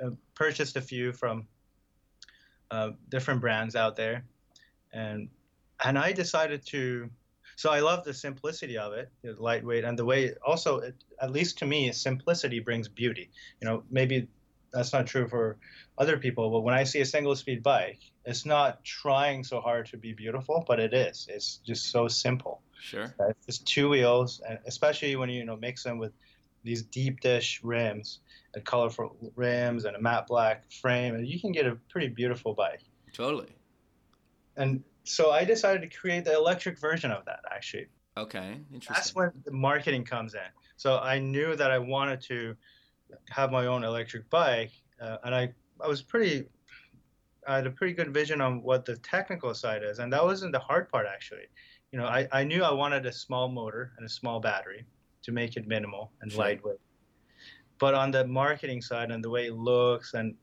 [0.02, 1.46] uh, purchased a few from
[2.70, 4.24] uh, different brands out there,
[4.92, 5.28] and
[5.84, 7.08] and I decided to.
[7.56, 11.58] So I love the simplicity of it, lightweight, and the way also, it, at least
[11.58, 13.30] to me, simplicity brings beauty.
[13.60, 14.28] You know, maybe
[14.72, 15.58] that's not true for
[15.96, 16.50] other people.
[16.50, 20.12] But when I see a single speed bike, it's not trying so hard to be
[20.12, 21.26] beautiful, but it is.
[21.30, 22.62] It's just so simple.
[22.80, 23.14] Sure.
[23.18, 26.12] Uh, it's just two wheels, and especially when you you know mix them with
[26.62, 28.20] these deep dish rims
[28.54, 32.54] and colorful rims and a matte black frame, and you can get a pretty beautiful
[32.54, 32.82] bike.
[33.12, 33.48] Totally.
[34.56, 37.40] And so I decided to create the electric version of that.
[37.50, 37.88] Actually.
[38.16, 38.60] Okay.
[38.72, 38.94] Interesting.
[38.94, 40.40] That's when the marketing comes in.
[40.76, 42.56] So I knew that I wanted to
[43.30, 46.46] have my own electric bike, uh, and I I was pretty
[47.46, 50.52] I had a pretty good vision on what the technical side is, and that wasn't
[50.52, 51.46] the hard part actually.
[51.92, 54.84] You know, I, I knew I wanted a small motor and a small battery
[55.22, 56.40] to make it minimal and sure.
[56.40, 56.80] lightweight.
[57.78, 60.34] But on the marketing side and the way it looks and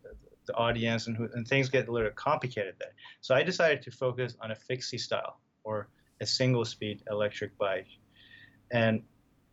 [0.48, 2.94] the audience and, who, and things get a little complicated there.
[3.22, 5.90] So I decided to focus on a fixie style or
[6.22, 7.88] a single speed electric bike.
[8.72, 9.04] And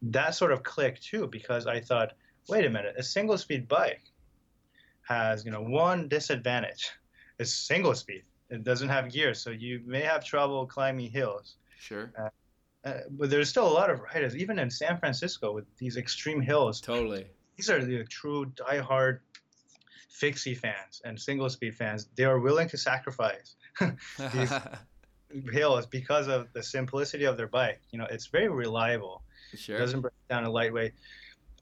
[0.02, 2.12] that sort of clicked too because I thought,
[2.48, 4.02] wait a minute, a single speed bike
[5.02, 6.90] has, you know, one disadvantage.
[7.38, 8.22] It's single speed.
[8.50, 11.56] It doesn't have gears, so you may have trouble climbing hills.
[11.78, 12.12] Sure.
[12.18, 12.28] Uh,
[12.84, 16.40] uh, but there's still a lot of riders, even in San Francisco, with these extreme
[16.40, 16.80] hills.
[16.80, 17.26] Totally.
[17.56, 19.20] These are the true die-hard
[20.08, 22.08] fixie fans and single speed fans.
[22.16, 23.56] They are willing to sacrifice
[24.34, 24.52] these
[25.52, 27.80] hills because of the simplicity of their bike.
[27.90, 29.22] You know, it's very reliable.
[29.54, 29.76] Sure.
[29.76, 30.92] It doesn't break down a lightweight.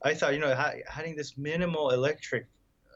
[0.03, 0.55] I thought, you know,
[0.87, 2.47] having this minimal electric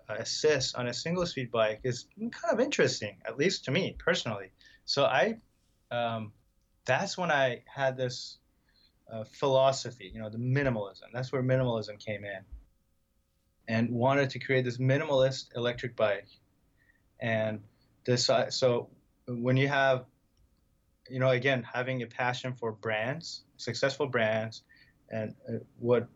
[0.09, 3.95] uh, assist on a single speed bike is kind of interesting, at least to me
[3.97, 4.51] personally.
[4.85, 5.37] So I,
[5.91, 6.31] um,
[6.85, 8.37] that's when I had this
[9.11, 11.11] uh, philosophy, you know, the minimalism.
[11.13, 12.39] That's where minimalism came in,
[13.67, 16.27] and wanted to create this minimalist electric bike.
[17.19, 17.61] And
[18.05, 18.89] this, uh, so
[19.27, 20.05] when you have,
[21.09, 24.63] you know, again, having a passion for brands, successful brands,
[25.09, 26.07] and uh, what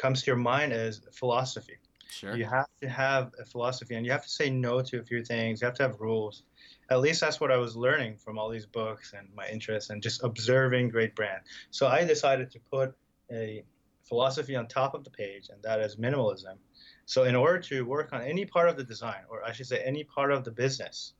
[0.00, 1.78] comes to your mind is philosophy.
[2.10, 2.36] Sure.
[2.36, 5.24] You have to have a philosophy and you have to say no to a few
[5.24, 5.60] things.
[5.60, 6.42] You have to have rules.
[6.90, 10.02] At least that's what I was learning from all these books and my interests and
[10.02, 11.46] just observing great brands.
[11.70, 12.94] So I decided to put
[13.30, 13.62] a
[14.02, 16.56] philosophy on top of the page, and that is minimalism.
[17.06, 19.80] So in order to work on any part of the design, or I should say
[19.84, 21.14] any part of the business,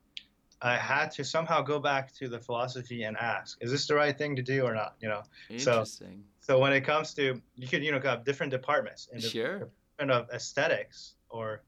[0.62, 4.16] I had to somehow go back to the philosophy and ask, is this the right
[4.16, 4.96] thing to do or not?
[5.00, 5.22] You know.
[5.56, 6.24] So Interesting.
[6.40, 9.58] so when it comes to you could you know have different departments in the Sure.
[9.98, 11.62] department of aesthetics or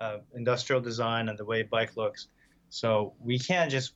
[0.00, 2.28] uh, industrial design and the way bike looks.
[2.70, 3.94] So we can't just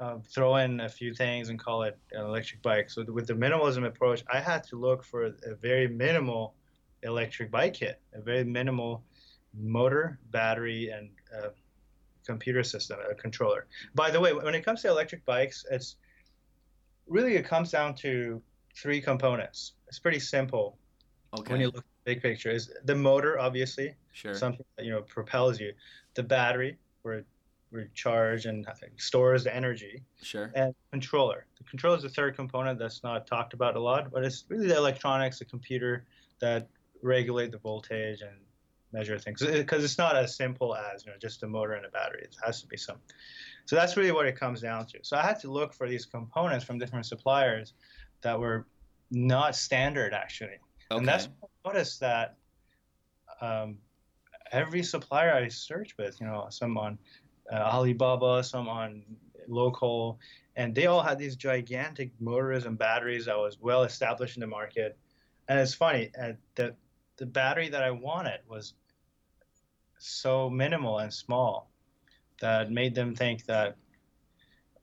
[0.00, 2.90] uh, throw in a few things and call it an electric bike.
[2.90, 6.54] So with the minimalism approach, I had to look for a very minimal
[7.02, 9.04] electric bike kit, a very minimal
[9.54, 11.48] motor, battery, and uh,
[12.26, 13.66] computer system, a controller.
[13.94, 15.96] By the way, when it comes to electric bikes, it's
[17.06, 18.42] really it comes down to
[18.74, 19.72] three components.
[19.88, 20.78] It's pretty simple
[21.38, 21.52] Okay.
[21.52, 22.50] when you look at the big picture.
[22.50, 24.34] Is the motor obviously sure.
[24.34, 25.72] something that you know propels you,
[26.14, 27.26] the battery where it
[27.72, 28.66] recharge and
[28.98, 30.52] stores the energy, sure.
[30.54, 31.46] and controller.
[31.58, 34.68] The controller is the third component that's not talked about a lot, but it's really
[34.68, 36.04] the electronics, the computer
[36.40, 36.68] that
[37.02, 38.36] regulate the voltage and
[38.92, 39.42] measure things.
[39.42, 42.22] Because it's not as simple as you know just a motor and a battery.
[42.22, 42.96] It has to be some.
[43.66, 44.98] So that's really what it comes down to.
[45.02, 47.74] So I had to look for these components from different suppliers
[48.22, 48.66] that were
[49.10, 50.58] not standard actually.
[50.90, 50.98] Okay.
[50.98, 52.36] And that's what I noticed that
[53.40, 53.78] um,
[54.50, 56.98] every supplier I searched with, you know, some on
[57.52, 59.02] uh, Alibaba, some on
[59.48, 60.18] local,
[60.56, 64.46] and they all had these gigantic motors and batteries that was well established in the
[64.46, 64.96] market.
[65.48, 66.74] And it's funny, uh, the
[67.16, 68.74] the battery that I wanted was
[70.02, 71.70] so minimal and small
[72.40, 73.76] that made them think that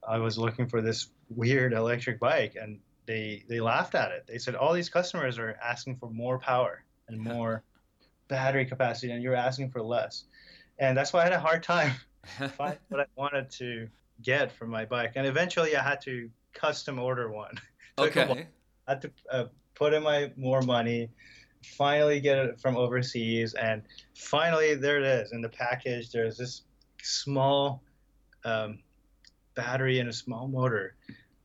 [0.07, 4.25] I was looking for this weird electric bike, and they they laughed at it.
[4.27, 7.63] They said all these customers are asking for more power and more
[8.27, 10.23] battery capacity, and you're asking for less.
[10.77, 11.91] And that's why I had a hard time
[12.57, 13.89] finding what I wanted to
[14.21, 15.13] get from my bike.
[15.15, 17.55] And eventually, I had to custom order one.
[17.97, 18.31] Took a while.
[18.31, 18.47] okay.
[18.87, 21.09] I had to uh, put in my more money,
[21.63, 23.83] finally get it from overseas, and
[24.15, 26.11] finally there it is in the package.
[26.11, 26.63] There's this
[27.01, 27.81] small
[28.45, 28.79] um,
[29.55, 30.95] battery and a small motor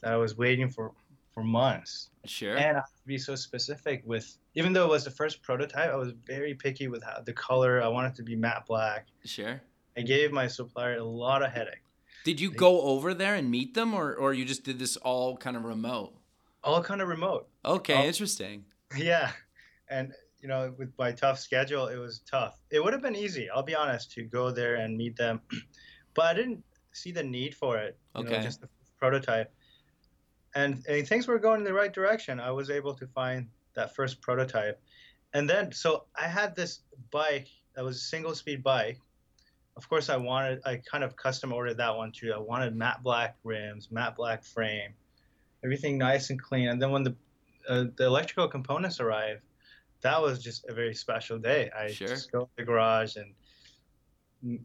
[0.02, 0.92] that I was waiting for
[1.32, 2.10] for months.
[2.26, 2.56] Sure.
[2.56, 5.90] And I have to be so specific with, even though it was the first prototype,
[5.90, 7.82] I was very picky with how, the color.
[7.82, 9.08] I wanted it to be matte black.
[9.24, 9.60] sure.
[9.96, 11.82] I gave my supplier a lot of headache.
[12.24, 15.36] Did you go over there and meet them, or or you just did this all
[15.36, 16.14] kind of remote?
[16.62, 17.48] All kind of remote.
[17.64, 18.04] Okay, Oh.
[18.04, 18.64] interesting.
[18.96, 19.32] Yeah,
[19.88, 22.60] and you know, with my tough schedule, it was tough.
[22.70, 25.40] It would have been easy, I'll be honest, to go there and meet them,
[26.14, 27.96] but I didn't see the need for it.
[28.14, 28.42] You know, Okay.
[28.42, 28.68] just the
[28.98, 29.52] prototype,
[30.54, 32.40] and, and things were going in the right direction.
[32.40, 34.80] I was able to find that first prototype,
[35.32, 38.98] and then so I had this bike that was a single speed bike.
[39.76, 42.32] Of course, I wanted, I kind of custom ordered that one too.
[42.32, 44.92] I wanted matte black rims, matte black frame,
[45.64, 46.68] everything nice and clean.
[46.68, 47.16] And then when the
[47.68, 49.40] uh, the electrical components arrived,
[50.04, 51.70] that was just a very special day.
[51.76, 52.08] I Sure.
[52.08, 53.34] just go to the garage and
[54.44, 54.64] mm,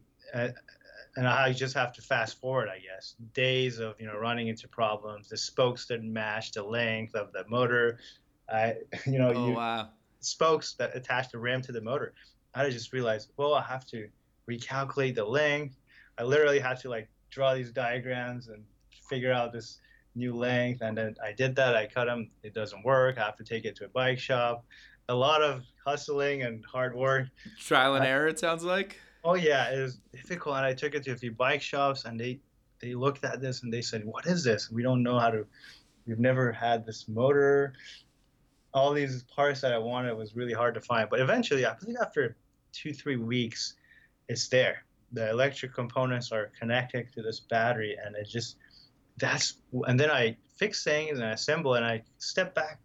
[1.16, 4.68] and I just have to fast forward, I guess, days of you know running into
[4.68, 5.28] problems.
[5.28, 7.98] The spokes didn't match the length of the motor.
[8.48, 8.76] I
[9.06, 9.90] you know Oh you wow.
[10.20, 12.14] spokes that attach the ram to the motor.
[12.54, 14.08] I just realized, well, I have to
[14.48, 15.80] recalculate the length.
[16.18, 18.64] I literally had to like draw these diagrams and
[19.08, 19.80] figure out this
[20.14, 20.82] new length.
[20.82, 21.76] And then I did that.
[21.76, 22.30] I cut them.
[22.42, 23.18] It doesn't work.
[23.18, 24.66] I have to take it to a bike shop.
[25.10, 27.26] A lot of hustling and hard work.
[27.58, 28.28] Trial and error.
[28.28, 28.96] It sounds like.
[29.24, 30.56] Oh yeah, it was difficult.
[30.56, 32.40] And I took it to a few bike shops, and they
[32.80, 34.70] they looked at this and they said, "What is this?
[34.70, 35.46] We don't know how to.
[36.06, 37.74] We've never had this motor.
[38.72, 41.10] All these parts that I wanted was really hard to find.
[41.10, 42.36] But eventually, I believe after
[42.72, 43.74] two three weeks,
[44.28, 44.84] it's there.
[45.12, 48.56] The electric components are connected to this battery, and it just
[49.18, 49.56] that's.
[49.88, 52.78] And then I fix things and I assemble, and I step back,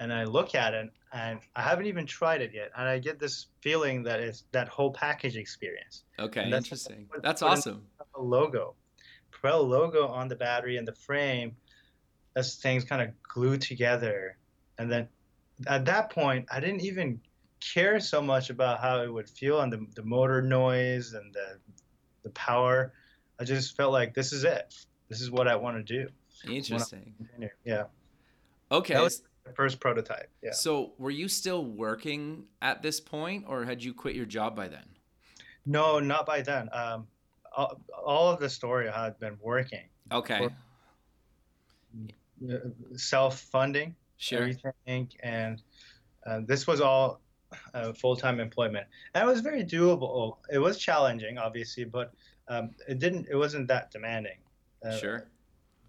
[0.00, 3.20] and I look at it, and I haven't even tried it yet, and I get
[3.20, 6.04] this feeling that it's that whole package experience.
[6.18, 7.06] Okay, And that's- interesting.
[7.08, 7.86] what- That's what awesome.
[8.16, 8.74] A logo,
[9.30, 11.56] Propella logo on the battery and the frame,
[12.34, 14.36] as things kind of glued together,
[14.78, 15.08] and then
[15.66, 17.20] at that point, I didn't even
[17.60, 21.58] care so much about how it would feel and the, the motor noise and the
[22.22, 22.92] the power.
[23.38, 24.74] I just felt like this is it.
[25.08, 26.08] This is what I want to do.
[26.50, 27.14] Interesting.
[27.64, 27.84] Yeah,
[28.70, 28.94] Okay.
[28.94, 29.22] that was
[29.54, 30.28] first prototype.
[30.42, 30.52] Yeah.
[30.52, 34.68] So, were you still working at this point, or had you quit your job by
[34.68, 34.84] then?
[35.66, 36.68] No, not by then.
[36.72, 37.06] Um,
[37.56, 40.48] all, all of the story I had been working, Okay.
[42.96, 44.40] self-funding, Sure.
[44.42, 45.62] everything, and
[46.26, 47.20] uh, this was all
[47.74, 48.86] uh, full-time employment.
[49.14, 50.36] And it was very doable.
[50.52, 52.12] It was challenging, obviously, but
[52.48, 53.28] um, it didn't.
[53.30, 54.38] It wasn't that demanding.
[54.84, 55.26] Uh, Sure.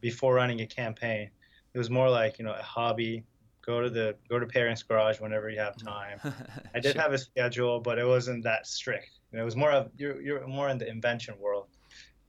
[0.01, 1.29] Before running a campaign,
[1.73, 3.23] it was more like you know a hobby.
[3.65, 6.19] Go to the go to parents' garage whenever you have time.
[6.75, 7.01] I did Sure.
[7.01, 9.11] have a schedule, but it wasn't that strict.
[9.31, 11.67] You know, it was more of you're you're more in the invention world,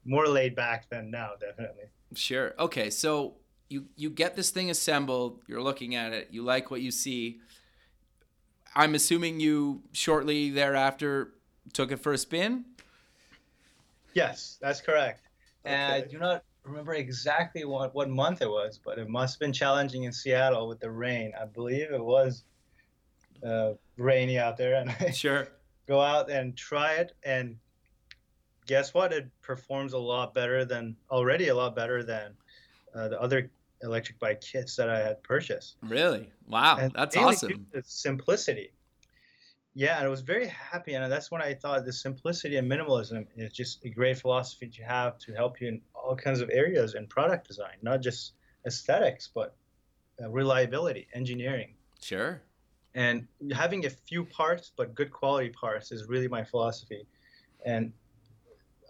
[0.04, 1.84] more laid back than now, definitely.
[2.14, 2.54] Sure.
[2.58, 2.90] Okay.
[2.90, 3.36] So
[3.70, 5.40] you you get this thing assembled.
[5.48, 6.28] You're looking at it.
[6.30, 7.40] You like what you see.
[8.74, 11.32] I'm assuming you shortly thereafter
[11.72, 12.64] took it for a spin.
[14.14, 15.22] Yes, that's correct.
[15.64, 16.40] And I Okay.
[16.64, 20.68] Remember exactly what, what month it was, but it must have been challenging in Seattle
[20.68, 21.32] with the rain.
[21.40, 22.44] I believe it was
[23.44, 25.48] uh, rainy out there, and I Sure.
[25.88, 27.56] go out and try it, and
[28.66, 29.12] guess what?
[29.12, 32.34] It performs a lot better than already a lot better than
[32.94, 33.50] uh, the other
[33.82, 35.76] electric bike kits that I had purchased.
[35.82, 36.30] Really?
[36.46, 36.76] Wow.
[36.78, 37.66] And That's awesome.
[37.84, 38.72] simplicity.
[39.74, 43.26] Yeah, and I was very happy, and that's when I thought the simplicity and minimalism
[43.36, 46.94] is just a great philosophy to have to help you in all kinds of areas
[46.94, 48.34] in product design, not just
[48.66, 49.56] aesthetics, but
[50.22, 52.42] uh, reliability, engineering, Sure.
[52.94, 57.06] and having a few parts but good quality parts is really my philosophy.
[57.64, 57.94] And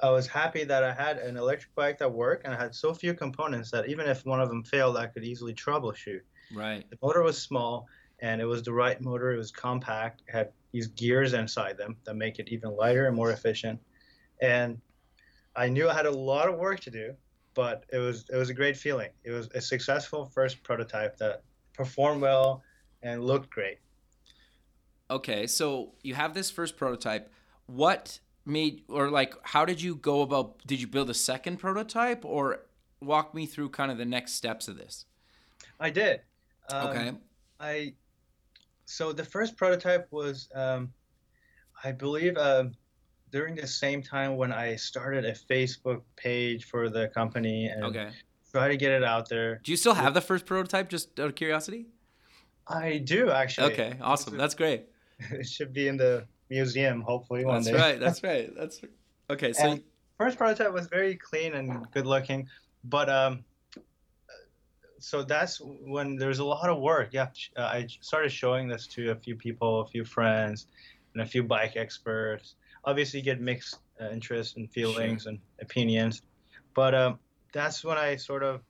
[0.02, 2.92] I was happy that I had an electric bike that worked, and I had so
[2.92, 6.22] few components that even if one of them failed, I could easily troubleshoot.
[6.52, 6.84] Right.
[6.90, 7.86] The motor was small
[8.22, 9.32] and it was the right motor.
[9.32, 10.22] It was compact.
[10.28, 13.78] It had these gears inside them that make it even lighter and more efficient.
[14.40, 14.80] And
[15.56, 17.14] I knew I had a lot of work to do,
[17.52, 19.10] but it was it was a great feeling.
[19.24, 21.42] It was a successful first prototype that
[21.74, 22.62] performed well
[23.02, 23.78] and looked great.
[25.10, 25.46] Okay.
[25.48, 27.30] So you have this first prototype.
[27.66, 32.24] What made or like how did you go about did you build a second prototype
[32.24, 32.66] or
[33.00, 35.06] walk me through kind of the next steps of this?
[35.80, 36.20] I did.
[36.70, 37.12] Um, Okay.
[37.60, 37.94] I
[38.84, 40.92] so the first prototype was um,
[41.84, 42.72] I believe um
[43.30, 48.10] during the same time when I started a Facebook page for the company and Okay.
[48.50, 49.60] try to get it out there.
[49.64, 51.86] Do you still have the first prototype just out of curiosity?
[52.68, 53.72] I do actually.
[53.72, 53.94] Okay.
[54.02, 54.36] Awesome.
[54.36, 54.84] That's great.
[55.30, 57.72] it should be in the museum hopefully one day.
[57.72, 57.90] That's day.
[57.92, 58.00] right.
[58.00, 58.54] That's right.
[58.54, 58.80] That's
[59.30, 59.52] okay.
[59.54, 59.82] So And
[60.18, 62.46] first prototype was very clean and good looking,
[62.84, 63.44] but um,
[65.02, 67.08] so that's when there's a lot of work.
[67.12, 70.66] Yeah, uh, I started showing this to a few people, a few friends,
[71.12, 72.54] and a few bike experts.
[72.84, 76.22] Obviously, you get mixed uh, interests and feelings and opinions,
[76.74, 77.18] but um,
[77.52, 78.62] that's when I sort of,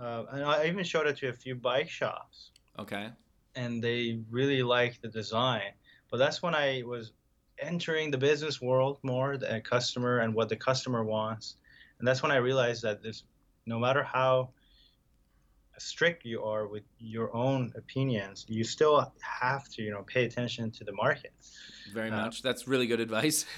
[0.00, 2.50] uh, and I even showed it to a few bike shops.
[2.78, 3.10] okay.
[3.54, 5.72] and they really liked the design.
[6.10, 7.12] But that's when I was
[7.58, 11.56] entering the business world more, the customer and what the customer wants.
[11.98, 13.24] And that's when I realized that this,
[13.66, 14.50] no matter how
[15.78, 20.70] strict you are with your own opinions, you still have to, you know, pay attention
[20.72, 21.32] to the market.
[21.92, 22.42] Very Uh, much.
[22.42, 23.44] That's really good advice.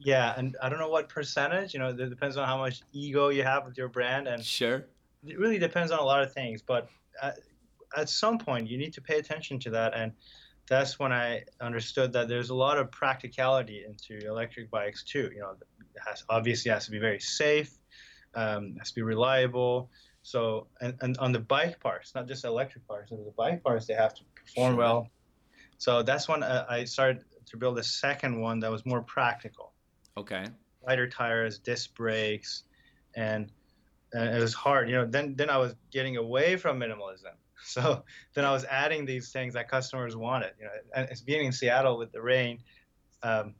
[0.00, 3.30] Yeah, and I don't know what percentage, you know, it depends on how much ego
[3.30, 4.86] you have with your brand, and sure.
[5.26, 6.88] it really depends on a lot of things but
[7.22, 7.38] at,
[7.96, 10.12] at some point you need to pay attention to that and
[10.68, 15.40] that's when i understood that there's a lot of practicality into electric bikes too you
[15.40, 17.72] know it has obviously has to be very safe
[18.34, 19.90] um, has to be reliable
[20.30, 23.86] so and, and on the bike parts not just electric parts on the bike parts
[23.86, 24.76] they have to perform Sure.
[24.84, 25.08] well
[25.78, 29.72] so that's when uh, i started to build a second one that was more practical
[30.18, 30.44] Okay.
[30.86, 32.64] lighter tires, disc brakes,
[33.14, 33.52] and,
[34.12, 34.88] and it was hard.
[34.90, 37.34] You know, then then I was getting away from minimalism.
[37.74, 38.04] So
[38.34, 40.52] then I was adding these things that customers wanted.
[40.58, 42.58] You know, and it's being in Seattle with the rain.
[43.22, 43.54] Um,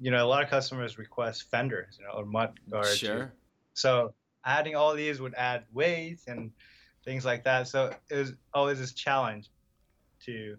[0.00, 2.98] you know, a lot of customers request fenders, you know, or mud guards.
[2.98, 3.32] Sure.
[3.74, 4.14] So
[4.44, 6.50] adding all these would add weight and
[7.04, 7.68] things like that.
[7.68, 9.50] So it was always this challenge
[10.26, 10.56] to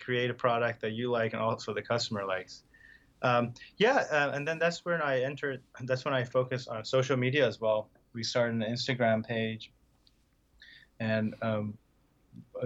[0.00, 2.62] create a product that you like and also the customer likes.
[3.22, 5.62] Um, yeah, uh, and then that's when I entered.
[5.82, 7.88] That's when I focused on social media as well.
[8.12, 9.72] We started an Instagram page,
[11.00, 11.78] and um,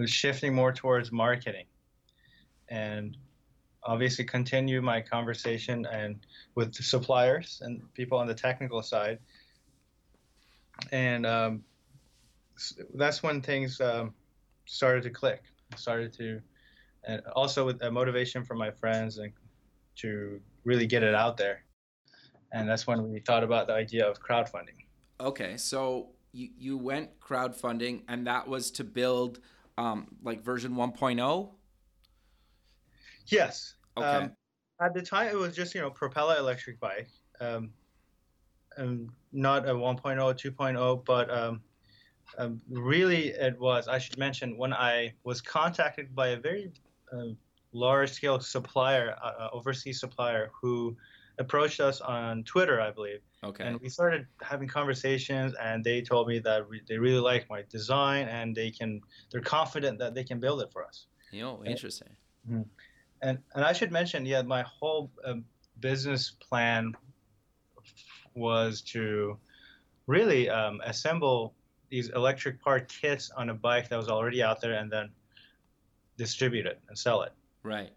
[0.06, 1.66] shifting more towards marketing,
[2.68, 3.16] and
[3.84, 9.18] obviously continue my conversation and with suppliers and people on the technical side.
[10.92, 11.64] And um,
[12.94, 14.14] that's when things um,
[14.66, 15.42] started to click.
[15.76, 16.40] Started to,
[17.04, 19.32] and also with uh, motivation from my friends and
[19.96, 21.64] to really get it out there.
[22.52, 24.84] And that's when we thought about the idea of crowdfunding.
[25.20, 25.56] Okay.
[25.56, 29.40] So you you went crowdfunding, and that was to build
[29.78, 31.50] um like version 1.0.
[33.26, 33.74] Yes.
[33.96, 34.06] Okay.
[34.06, 34.32] Um,
[34.80, 37.08] at the time, it was just you know Propella electric bike,
[37.40, 37.70] um,
[38.76, 41.60] and not a 1.0, 2.0, but um,
[42.38, 43.88] um, really it was.
[43.88, 46.72] I should mention when I was contacted by a very
[47.12, 47.34] uh,
[47.72, 50.96] large-scale supplier, uh, uh, overseas supplier, who
[51.38, 53.20] approached us on Twitter, I believe.
[53.42, 53.64] okay.
[53.64, 57.64] and we started having conversations and they told me that we, they really like my
[57.70, 59.00] design and they can
[59.30, 62.08] they're confident that they can build it for us you know, interesting.
[63.22, 65.44] and and i should mention yeah my whole um,
[65.80, 66.94] business plan
[68.34, 69.38] was to
[70.06, 71.54] really um, assemble
[71.88, 75.10] these electric part kits on a bike that was already out there and then
[76.16, 77.32] distribute it and sell it.
[77.62, 77.90] Right.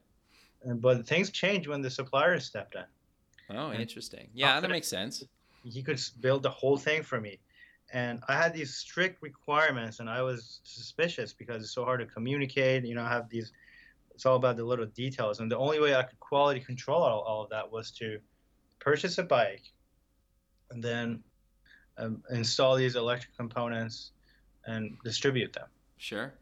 [0.63, 3.55] And, but things changed when the suppliers stepped in.
[3.55, 4.29] Oh, interesting.
[4.33, 5.23] Yeah, that makes sense.
[5.63, 7.39] He could build the whole thing for me.
[7.91, 12.05] And I had these strict requirements, and I was suspicious because it's so hard to
[12.05, 12.85] communicate.
[12.85, 13.51] You know, I have these,
[14.15, 15.39] it's all about the little details.
[15.39, 18.19] And the only way I could quality control all, all of that was to
[18.79, 19.71] purchase a bike
[20.73, 21.23] and then
[21.97, 24.11] um, install these electric components
[24.65, 25.67] and distribute them.
[25.97, 26.33] Sure.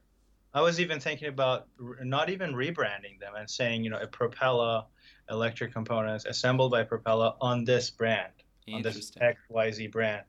[0.53, 1.67] I was even thinking about
[2.03, 4.85] not even rebranding them and saying, you know, a Propella
[5.29, 8.33] electric components assembled by Propella on this brand,
[8.71, 10.23] on this XYZ brand.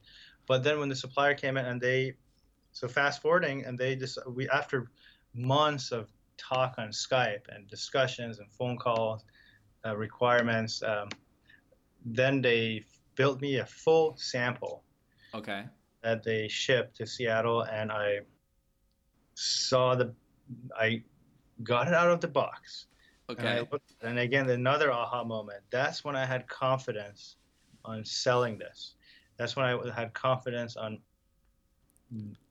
[0.46, 2.14] But then when the supplier came in and they,
[2.72, 4.90] so fast forwarding, and they just, we, after
[5.34, 9.24] months of talk on Skype and discussions and phone calls,
[9.84, 11.09] uh, requirements, um,
[12.05, 12.84] then they
[13.22, 14.82] built me a full sample.
[15.32, 15.62] Okay.
[16.02, 18.22] That they shipped to Seattle, and I
[19.34, 20.12] saw the,
[20.76, 21.04] I
[21.62, 22.86] got it out of the box.
[23.30, 23.58] Okay.
[23.58, 25.60] And, looked, and again, another aha moment.
[25.70, 27.36] That's when I had confidence
[27.84, 28.96] on selling this.
[29.36, 30.98] That's when I had confidence on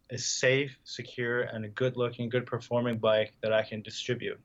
[0.10, 4.40] a safe, secure, and a good-looking, good-performing bike that I can distribute.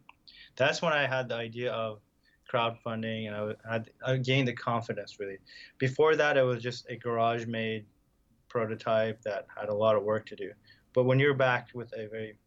[0.57, 2.01] That's when I had the idea of
[2.57, 5.39] crowdfunding, and I, had, I gained the confidence really.
[5.79, 7.85] Before that, it was just a garage-made
[8.49, 10.51] prototype that had a lot of work to do.
[10.93, 12.39] But when you're backed with a very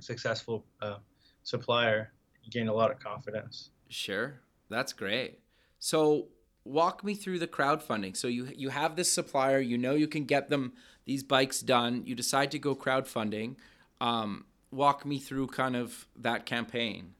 [0.00, 0.98] successful uh,
[1.42, 2.12] supplier,
[2.42, 3.70] you gain a lot of confidence.
[3.88, 5.40] Sure, that's great.
[5.78, 6.28] So
[6.64, 8.16] walk me through the crowdfunding.
[8.16, 10.74] So you you have this supplier, you know you can get them
[11.04, 12.02] these bikes done.
[12.06, 13.56] You decide to go crowdfunding.
[14.00, 17.14] Um, walk me through kind of that campaign.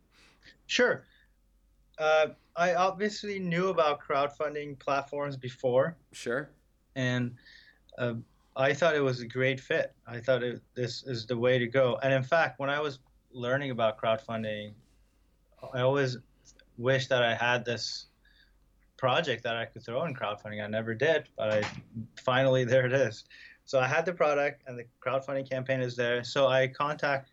[0.66, 1.05] Sure.
[1.99, 5.97] Uh, I obviously knew about crowdfunding platforms before.
[6.12, 6.51] Sure.
[6.97, 7.34] And
[7.99, 8.14] uh,
[8.57, 9.95] I thought it was a great fit.
[10.07, 11.99] I thought it, this is the way to go.
[12.03, 12.99] And in fact, when I was
[13.32, 14.72] learning about crowdfunding,
[15.74, 16.18] I always
[16.76, 18.07] wished that I had this
[18.97, 20.62] project that I could throw in crowdfunding.
[20.62, 21.62] I never did, but I
[22.22, 23.24] finally there it is.
[23.64, 26.22] So I had the product and the crowdfunding campaign is there.
[26.24, 27.32] So I contact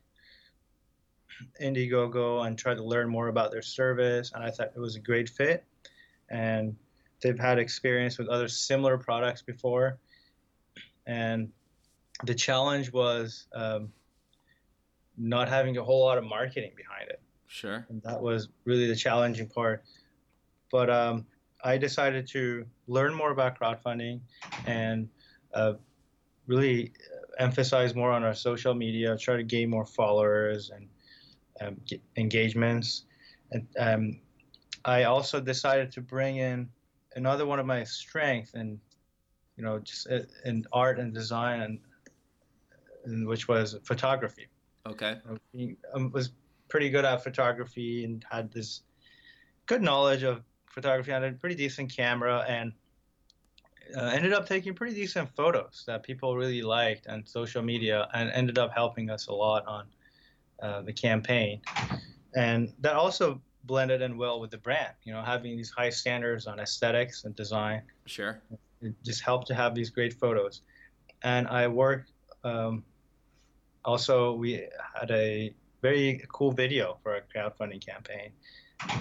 [1.62, 5.00] Indiegogo and try to learn more about their service, and I thought it was a
[5.00, 5.64] great fit.
[6.30, 6.76] And
[7.22, 9.98] they've had experience with other similar products before,
[11.06, 11.50] and
[12.24, 13.92] the challenge was um,
[15.18, 17.22] not having a whole lot of marketing behind it.
[17.48, 17.86] Sure.
[17.90, 19.84] And that was really the challenging part.
[20.72, 21.26] But um,
[21.64, 24.22] I decided to learn more about crowdfunding
[24.66, 25.10] and
[25.54, 25.74] uh,
[26.48, 26.94] really
[27.40, 30.88] emphasize more on our social media, try to gain more followers and
[31.62, 31.78] um,
[32.18, 33.06] engagements.
[33.52, 34.20] And um,
[34.86, 36.70] I also decided to bring in
[37.16, 38.80] another one of my strengths and
[39.58, 41.80] you know just uh, in art and design and,
[43.06, 44.48] and which was photography.
[44.88, 45.18] Okay.
[45.28, 46.32] I um, was
[46.70, 48.84] pretty good at photography and had this
[49.66, 51.12] good knowledge of photography.
[51.12, 52.72] I had a pretty decent camera and
[53.98, 58.30] uh, ended up taking pretty decent photos that people really liked on social media and
[58.32, 59.88] ended up helping us a lot on
[60.62, 61.62] uh, the campaign.
[62.36, 66.48] And that also blended in well with the brand, you know, having these high standards
[66.48, 67.82] on aesthetics and design.
[68.06, 68.42] Sure.
[68.82, 70.62] It just helped to have these great photos.
[71.24, 72.12] And I worked,
[72.44, 72.84] um,
[73.84, 74.68] also, we
[75.00, 78.32] had a very cool video for a crowdfunding campaign,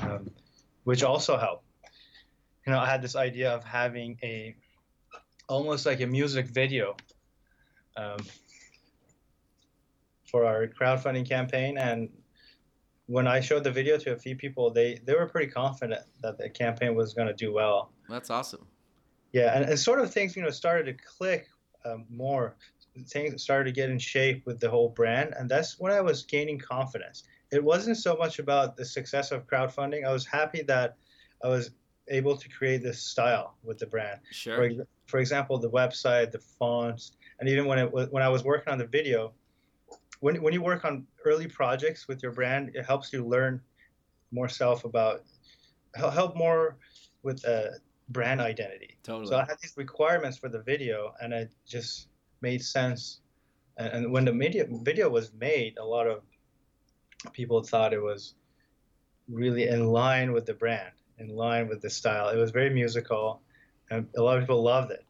[0.03, 0.31] um,
[0.85, 1.65] which also helped.
[2.67, 4.55] You know, I had this idea of having a
[5.49, 6.97] almost like a music video
[7.97, 8.19] um,
[10.31, 12.09] for our crowdfunding campaign, and
[13.07, 16.39] when I showed the video to a few people, they they were pretty confident that
[16.39, 17.93] the campaign was going to do well.
[18.09, 18.67] That's awesome.
[19.33, 21.49] Yeah, and, and sort of things you know started to click
[21.85, 22.57] um, more
[23.07, 26.23] things started to get in shape with the whole brand, and that's when I was
[26.23, 27.25] gaining confidence.
[27.51, 30.07] It wasn't so much about the success of crowdfunding.
[30.07, 30.97] I was happy that
[31.43, 31.71] I was
[32.09, 34.21] able to create this style with the brand.
[34.31, 34.57] Sure.
[34.57, 38.45] For, for example, the website, the fonts, and even when it was, when I was
[38.45, 39.33] working on the video,
[40.21, 43.61] when when you work on early projects with your brand, it helps you learn
[44.31, 45.23] more self about
[45.95, 46.77] help more
[47.23, 47.69] with uh,
[48.11, 48.97] brand identity.
[49.03, 49.29] Totally.
[49.29, 52.09] So I had these requirements for the video, and it just
[52.41, 53.21] made sense.
[53.77, 56.23] And, and when the media, video was made, a lot of
[57.33, 58.35] people thought it was
[59.29, 62.29] really in line with the brand, in line with the style.
[62.29, 63.41] It was very musical,
[63.91, 65.05] and a lot of people loved it.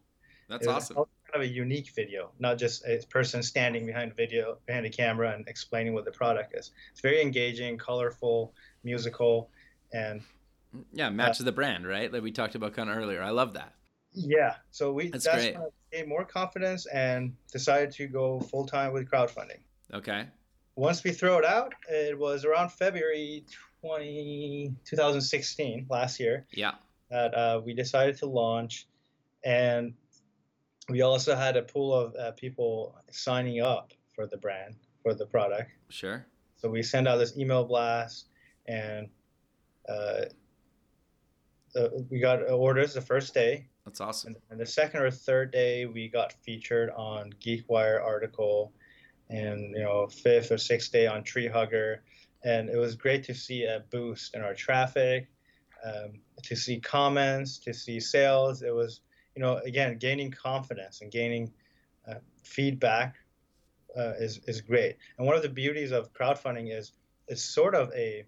[0.49, 1.05] That's it awesome.
[1.33, 4.91] Kind of a unique video, not just a person standing behind a video, behind a
[4.91, 6.70] camera, and explaining what the product is.
[6.91, 9.51] It's very engaging, colorful, musical,
[9.93, 10.22] and
[10.93, 12.11] yeah, matches uh, the brand, right?
[12.11, 13.22] Like we talked about kind of earlier.
[13.22, 13.74] I love that.
[14.12, 15.57] Yeah, so we That's that's, great.
[15.93, 19.61] gained more confidence and decided to go full time with crowdfunding.
[19.93, 20.26] Okay.
[20.76, 23.45] Once we throw it out, it was around February
[23.83, 26.72] 20, 2016, last year, Yeah.
[27.11, 28.87] that uh, we decided to launch,
[29.45, 29.93] and
[30.89, 35.26] we also had a pool of uh, people signing up for the brand for the
[35.26, 35.70] product.
[35.89, 36.26] Sure.
[36.57, 38.26] So we send out this email blast,
[38.66, 39.09] and
[39.89, 40.22] uh,
[41.76, 43.68] uh, we got orders the first day.
[43.84, 44.34] That's awesome.
[44.34, 48.72] And, and the second or third day, we got featured on GeekWire article,
[49.30, 52.03] and you know, fifth or sixth day on Tree Hugger,
[52.45, 55.28] and it was great to see a boost in our traffic,
[55.84, 58.62] um, to see comments, to see sales.
[58.62, 59.01] It was,
[59.39, 61.53] you know, again, gaining confidence and gaining
[62.09, 63.14] uh, feedback
[63.97, 64.97] uh, is is great.
[65.16, 66.91] And one of the beauties of crowdfunding is
[67.28, 68.24] it's sort of a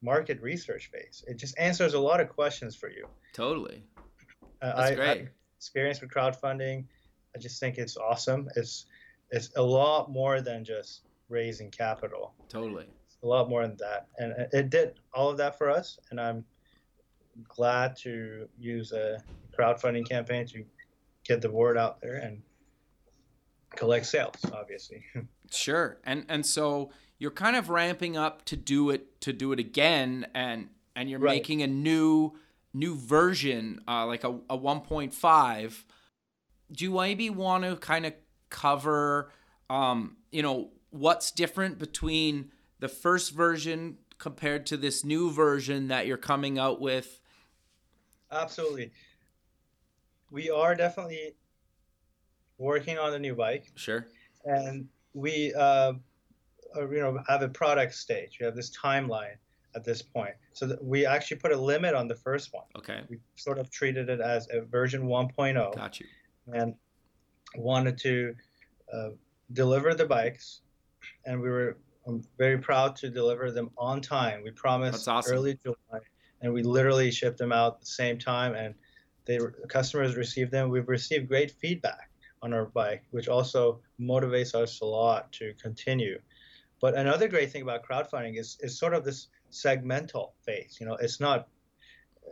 [0.00, 1.22] market research phase.
[1.28, 3.06] It just answers a lot of questions for you.
[3.34, 3.84] Totally.
[4.62, 5.08] Uh, That's I, great.
[5.08, 5.28] I
[5.58, 6.86] experience with crowdfunding.
[7.34, 8.48] I just think it's awesome.
[8.56, 8.86] It's
[9.30, 12.32] it's a lot more than just raising capital.
[12.48, 12.86] Totally.
[13.04, 15.98] It's a lot more than that, and it- it did all of that for us.
[16.10, 16.46] And I'm
[17.48, 19.22] glad to use a
[19.56, 20.64] crowdfunding campaign to
[21.24, 22.42] get the word out there and
[23.74, 24.34] collect sales.
[24.52, 25.04] Obviously,
[25.50, 25.98] Sure.
[26.04, 30.26] And and so you're kind of ramping up to do it to do it again
[30.34, 31.36] and and you're Right.
[31.36, 32.32] making a new
[32.74, 35.84] new version uh, like a, a 1.5
[36.72, 38.12] do you maybe want to kind of
[38.50, 39.30] cover
[39.70, 46.06] um, you know what's different between the first version compared to this new version that
[46.06, 47.20] you're coming out with
[48.30, 48.92] absolutely.
[50.30, 51.36] We are definitely
[52.58, 53.70] working on a new bike.
[53.74, 54.08] sure
[54.46, 55.92] and we uh,
[56.76, 58.38] uh, you know have a product stage.
[58.40, 59.36] We have this timeline
[59.74, 62.64] at this point, so that we actually put a limit on the first one.
[62.76, 66.06] okay We sort of treated it as a version 1.0 got you
[66.52, 66.74] and
[67.56, 68.34] wanted to
[68.92, 69.08] uh,
[69.52, 70.60] deliver the bikes,
[71.26, 74.42] and we were um, very proud to deliver them on time.
[74.44, 75.34] We promised That's awesome.
[75.34, 76.00] early July,
[76.40, 78.74] and we literally shipped them out at the same time, and
[79.24, 80.70] they customers received them.
[80.70, 82.10] We've received great feedback
[82.42, 86.18] on our bike, which also motivates us a lot to continue.
[86.80, 90.78] But another great thing about crowdfunding is is sort of this segmental phase.
[90.80, 91.48] You know, it's not.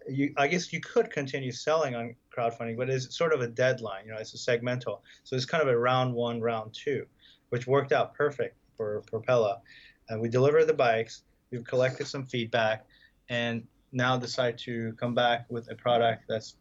[0.08, 4.06] You, I guess you could continue selling on crowdfunding, but it's sort of a deadline.
[4.06, 5.00] You know, it's a segmental.
[5.22, 7.06] So it's kind of a round one, round two,
[7.50, 9.60] which worked out perfect for Propella.
[10.08, 11.22] And we delivered the bikes.
[11.50, 12.84] We've collected some feedback,
[13.28, 13.64] and
[13.94, 16.56] now decide to come back with a product that's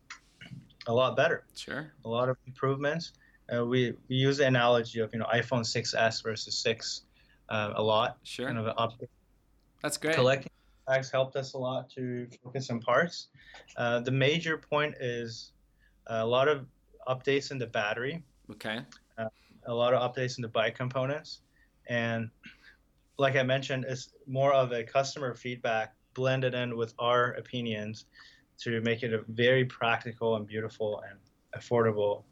[0.88, 1.44] a lot better.
[1.56, 1.92] Sure.
[2.06, 3.14] A lot of improvements.
[3.54, 7.02] Uh, we, we use the analogy of you know iPhone 6s versus 6
[7.50, 8.18] uh, a lot.
[8.24, 8.48] sure.
[8.48, 8.94] Kind of up,
[9.82, 10.16] that's great.
[10.16, 10.52] collecting
[10.88, 13.28] facts helped us a lot to focus on parts.
[13.78, 15.52] Uh, the major point is
[16.08, 16.66] a lot of
[17.08, 18.80] updates in the battery, okay.
[19.66, 21.40] A lot of updates in the bike components,
[21.88, 22.30] and
[23.18, 28.06] like I mentioned, it's more of a customer feedback blended in with our opinions
[28.60, 31.20] to make it a very practical and beautiful and
[31.62, 32.24] affordable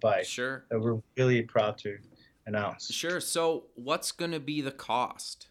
[0.00, 0.24] bike.
[0.24, 1.98] sure that we're really proud to
[2.46, 2.92] announce.
[2.92, 3.20] Sure.
[3.20, 5.48] So, what's going to be the cost?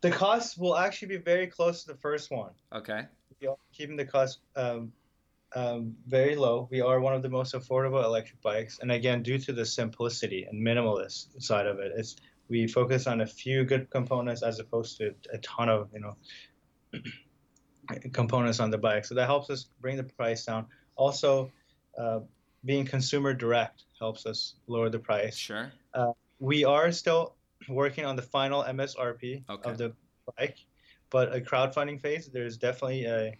[0.00, 2.52] The cost will actually be very close to the first one.
[2.74, 3.02] Okay.
[3.72, 4.92] Keeping the cost um,
[5.54, 6.68] um, very low.
[6.70, 10.46] We are one of the most affordable electric bikes, and again, due to the simplicity
[10.50, 12.16] and minimalist side of it, it's
[12.50, 16.16] we focus on a few good components as opposed to a ton of you know
[18.12, 19.04] components on the bike.
[19.04, 20.66] So that helps us bring the price down.
[20.96, 21.50] Also,
[21.98, 22.20] uh,
[22.64, 25.36] being consumer direct helps us lower the price.
[25.36, 25.72] Sure.
[26.38, 27.36] we are still
[27.68, 29.70] working on the final MSRP Okay.
[29.70, 29.92] of the
[30.36, 30.58] bike,
[31.10, 33.36] but a crowdfunding phase, there's definitely a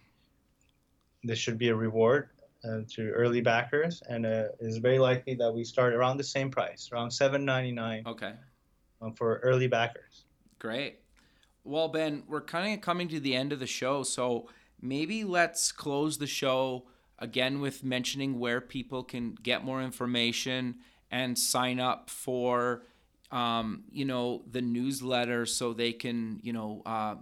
[1.23, 2.29] this should be a reward
[2.63, 6.49] uh, to early backers, and uh, it's very likely that we start around the same
[6.49, 8.33] price, around seven ninety nine Okay.
[9.01, 10.25] Um, for early backers.
[10.59, 10.99] Great.
[11.63, 14.49] Well, Ben, we're kind of coming to the end of the show, so
[14.81, 16.85] maybe let's close the show
[17.19, 20.75] again with mentioning where people can get more information
[21.11, 22.83] and sign up for,
[23.31, 27.15] um, you know, the newsletter so they can, you know, uh,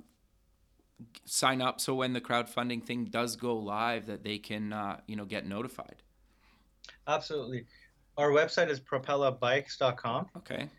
[1.25, 5.15] sign up so when the crowdfunding thing does go live that they can, uh, you
[5.15, 6.01] know, get notified.
[7.07, 7.65] Absolutely.
[8.17, 10.27] Our website is propellabikes.com.
[10.37, 10.69] Okay.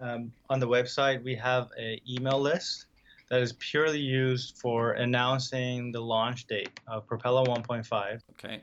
[0.00, 2.86] Um, on the website, we have an email list
[3.28, 8.20] that is purely used for announcing the launch date of Propella 1.5.
[8.32, 8.62] Okay.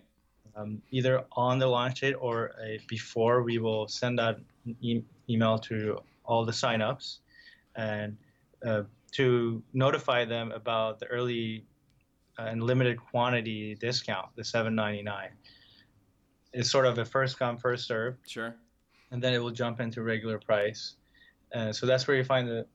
[0.56, 5.04] um, either on the launch date or a, before we will send out an e-
[5.30, 7.20] email to all the signups
[7.76, 8.18] and
[8.66, 8.82] uh,
[9.12, 11.64] to notify them about the early
[12.40, 15.30] and limited quantity discount, the 7.99.
[16.54, 18.56] It's sort of a first come first serve, Sure.
[19.12, 20.96] and then it will jump into regular price.
[21.54, 22.66] Uh, so that's where you find the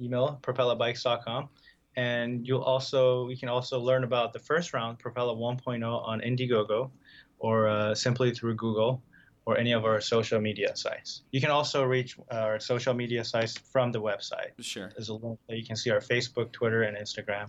[0.00, 1.48] email propellabikes.com,
[1.96, 6.90] and you'll also you can also learn about the first round Propella 1.0 on Indiegogo,
[7.38, 9.02] or uh, simply through Google
[9.46, 11.22] or any of our social media sites.
[11.30, 14.50] You can also reach our social media sites from the website.
[14.58, 14.90] Sure.
[14.96, 17.48] There's a link that you can see our Facebook, Twitter, and Instagram,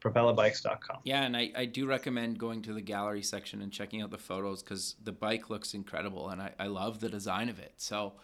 [0.00, 1.00] propellabikes.com.
[1.04, 4.18] Yeah, and I, I do recommend going to the gallery section and checking out the
[4.18, 7.74] photos because the bike looks incredible and I, I love the design of it.
[7.76, 8.14] So,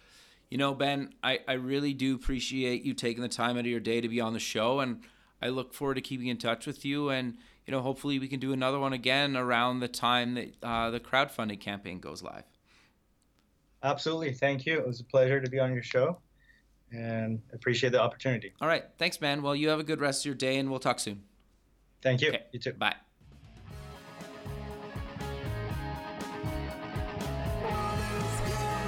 [0.51, 3.80] you know, Ben, I, I really do appreciate you taking the time out of your
[3.80, 5.01] day to be on the show and
[5.40, 8.40] I look forward to keeping in touch with you and, you know, hopefully we can
[8.40, 12.44] do another one again around the time that uh, the crowdfunding campaign goes live.
[13.82, 14.34] Absolutely.
[14.34, 14.76] Thank you.
[14.76, 16.18] It was a pleasure to be on your show
[16.92, 18.53] and appreciate the opportunity.
[18.61, 18.84] All right.
[18.98, 19.42] Thanks, man.
[19.42, 21.22] Well, you have a good rest of your day and we'll talk soon.
[22.03, 22.30] Thank you.
[22.30, 22.42] Okay.
[22.53, 22.72] You too.
[22.72, 22.96] Bye.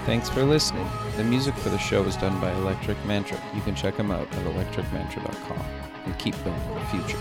[0.05, 0.86] Thanks for listening.
[1.16, 3.40] The music for the show was done by Electric Mantra.
[3.55, 5.64] You can check them out at electricmantra.com
[6.05, 7.18] and keep building the future.